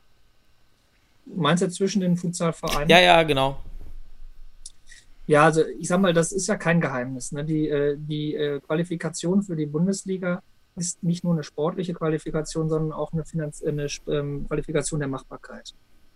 [1.26, 2.90] Meinst du zwischen den Futsalvereinen?
[2.90, 3.58] Ja, ja, genau.
[5.28, 7.32] Ja, also ich sag mal, das ist ja kein Geheimnis.
[7.32, 7.44] Ne?
[7.44, 10.44] Die, äh, die äh, Qualifikation für die Bundesliga
[10.76, 15.74] ist nicht nur eine sportliche Qualifikation, sondern auch eine, Finanz eine ähm, Qualifikation der Machbarkeit.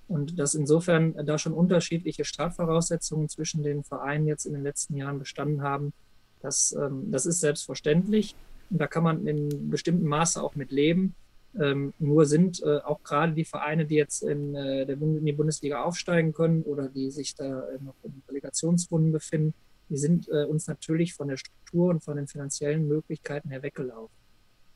[0.07, 5.19] Und dass insofern da schon unterschiedliche Startvoraussetzungen zwischen den Vereinen jetzt in den letzten Jahren
[5.19, 5.93] bestanden haben,
[6.41, 8.35] das, ähm, das ist selbstverständlich.
[8.69, 11.15] Und da kann man in bestimmtem Maße auch mit leben.
[11.59, 15.33] Ähm, nur sind äh, auch gerade die Vereine, die jetzt in, äh, der in die
[15.33, 19.53] Bundesliga aufsteigen können oder die sich da äh, noch in Relegationsrunden befinden,
[19.89, 24.15] die sind äh, uns natürlich von der Struktur und von den finanziellen Möglichkeiten her weggelaufen.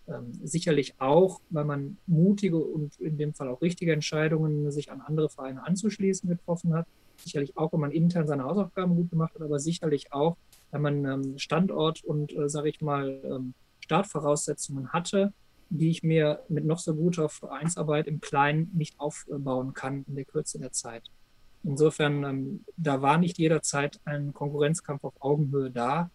[0.07, 4.99] Ähm, sicherlich auch, weil man mutige und in dem Fall auch richtige Entscheidungen, sich an
[5.01, 6.87] andere Vereine anzuschließen, getroffen hat.
[7.17, 10.35] Sicherlich auch, wenn man intern seine Hausaufgaben gut gemacht hat, aber sicherlich auch,
[10.71, 15.31] weil man ähm, Standort und, äh, sage ich mal, ähm, Startvoraussetzungen hatte,
[15.77, 20.25] die ich mir mit noch so guter Vereinsarbeit im Kleinen nicht aufbauen kann in der
[20.25, 21.03] Kürze der Zeit.
[21.63, 26.09] Insofern, ähm, da war nicht jederzeit ein Konkurrenzkampf auf Augenhöhe da.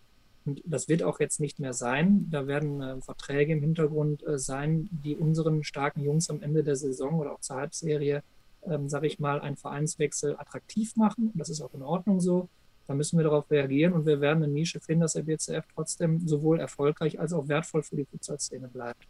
[0.44, 2.28] Und das wird auch jetzt nicht mehr sein.
[2.30, 6.76] Da werden äh, Verträge im Hintergrund äh, sein, die unseren starken Jungs am Ende der
[6.76, 8.22] Saison oder auch zur Halbserie,
[8.62, 11.30] ähm, sage ich mal, einen Vereinswechsel attraktiv machen.
[11.32, 12.48] Und das ist auch in Ordnung so.
[12.86, 16.26] Da müssen wir darauf reagieren und wir werden eine Nische finden, dass der BCF trotzdem
[16.26, 19.06] sowohl erfolgreich als auch wertvoll für die Fußballszene bleibt.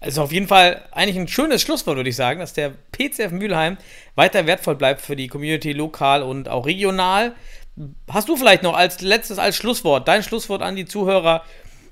[0.00, 3.76] Also auf jeden Fall eigentlich ein schönes Schlusswort, würde ich sagen, dass der PCF Mülheim
[4.14, 7.34] weiter wertvoll bleibt für die Community lokal und auch regional.
[8.10, 11.44] Hast du vielleicht noch als letztes, als Schlusswort, dein Schlusswort an die Zuhörer,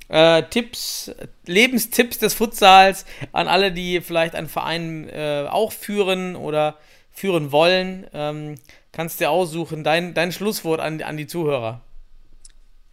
[0.09, 1.13] äh, Tipps,
[1.47, 6.79] Lebenstipps des Futsals an alle, die vielleicht einen Verein äh, auch führen oder
[7.13, 8.07] führen wollen?
[8.15, 8.55] Ähm,
[8.93, 11.83] kannst dir aussuchen, dein, dein Schlusswort an, an die Zuhörer.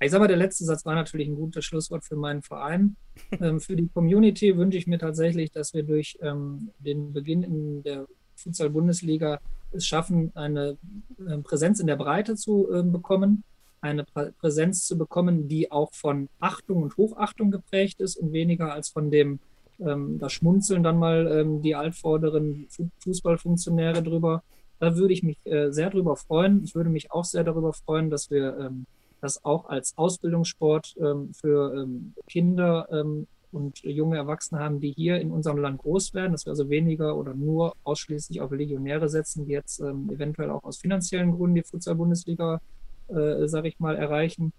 [0.02, 2.98] Ich sag mal, der letzte Satz war natürlich ein gutes Schlusswort für meinen Verein.
[3.40, 7.84] ähm, für die Community wünsche ich mir tatsächlich, dass wir durch ähm, den Beginn in
[7.84, 9.40] der Futsal-Bundesliga
[9.72, 10.78] es schaffen, eine
[11.26, 13.44] äh, Präsenz in der Breite zu äh, bekommen,
[13.80, 18.74] eine Prä Präsenz zu bekommen, die auch von Achtung und Hochachtung geprägt ist und weniger
[18.74, 19.40] als von dem,
[19.80, 22.68] ähm, da schmunzeln dann mal ähm, die altvorderen
[23.00, 24.44] Fußballfunktionäre drüber.
[24.80, 26.66] Da würde ich mich äh, sehr drüber freuen.
[26.66, 28.86] Ich würde mich auch sehr darüber freuen, dass wir ähm,
[29.26, 35.20] das auch als Ausbildungssport ähm, für ähm, Kinder ähm, und junge Erwachsene haben, die hier
[35.20, 39.46] in unserem Land groß werden, dass wir also weniger oder nur ausschließlich auf Legionäre setzen,
[39.46, 42.62] die jetzt ähm, eventuell auch aus finanziellen Gründen die Futsal-Bundesliga,
[43.08, 44.54] äh, sage ich mal, erreichen.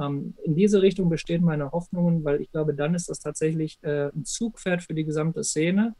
[0.00, 4.08] Ähm, in diese Richtung bestehen meine Hoffnungen, weil ich glaube, dann ist das tatsächlich äh,
[4.08, 5.94] ein Zugpferd für die gesamte Szene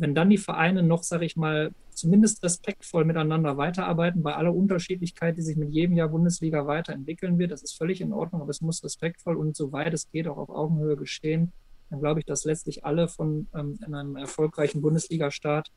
[0.00, 5.36] wenn dann die Vereine noch, sage ich mal, zumindest respektvoll miteinander weiterarbeiten, bei aller Unterschiedlichkeit,
[5.36, 8.62] die sich mit jedem Jahr Bundesliga weiterentwickeln wird, das ist völlig in Ordnung, aber es
[8.62, 11.52] muss respektvoll und soweit es geht auch auf Augenhöhe geschehen,
[11.90, 15.70] dann glaube ich, dass letztlich alle von ähm, einem erfolgreichen Bundesliga-Start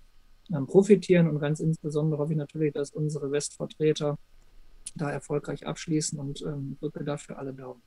[0.55, 4.17] ähm, profitieren und ganz insbesondere hoffe ich natürlich, dass unsere Westvertreter
[4.95, 7.81] da erfolgreich abschließen und ähm, drücke dafür alle Daumen.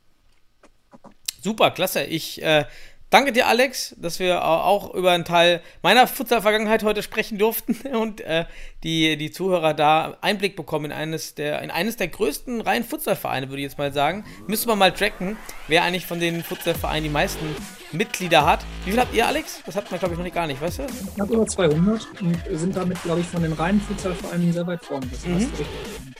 [1.41, 2.05] Super, klasse.
[2.05, 2.65] Ich äh,
[3.09, 8.21] Danke dir, Alex, dass wir auch über einen Teil meiner Futsal-Vergangenheit heute sprechen durften und
[8.23, 8.47] äh,
[8.83, 13.49] die, die Zuhörer da Einblick bekommen in eines der, in eines der größten reinen Futsal-Vereine,
[13.49, 14.25] würde ich jetzt mal sagen.
[14.49, 15.37] Müssen wir mal tracken,
[15.69, 17.47] wer eigentlich von den Futsal-Vereinen die meisten
[17.93, 18.65] Mitglieder hat.
[18.85, 19.63] Wie viel habt ihr, Alex?
[19.65, 20.87] Das hat man, glaube ich, noch nicht gar nicht, weißt du?
[21.15, 25.07] Knapp über 200 und sind damit, glaube ich, von den reinen Futsal-Vereinen sehr weit vorne.
[25.25, 25.49] Mhm.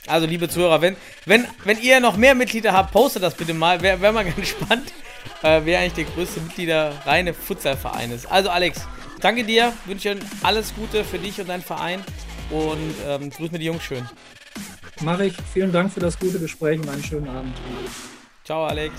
[0.07, 3.81] Also, liebe Zuhörer, wenn, wenn, wenn ihr noch mehr Mitglieder habt, postet das bitte mal.
[3.81, 4.93] Wäre wär mal ganz spannend
[5.43, 8.25] äh, wer eigentlich der größte Mitglieder reine Futsalverein ist.
[8.31, 8.81] Also Alex,
[9.21, 12.03] danke dir, wünsche alles Gute für dich und deinen Verein
[12.49, 14.07] und ähm, grüß mir die Jungs schön.
[15.01, 15.35] Mache ich.
[15.53, 17.55] Vielen Dank für das gute Gespräch und einen schönen Abend.
[18.43, 18.93] Ciao Alex.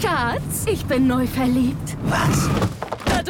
[0.00, 1.96] Schatz, ich bin neu verliebt.
[2.04, 2.48] Was?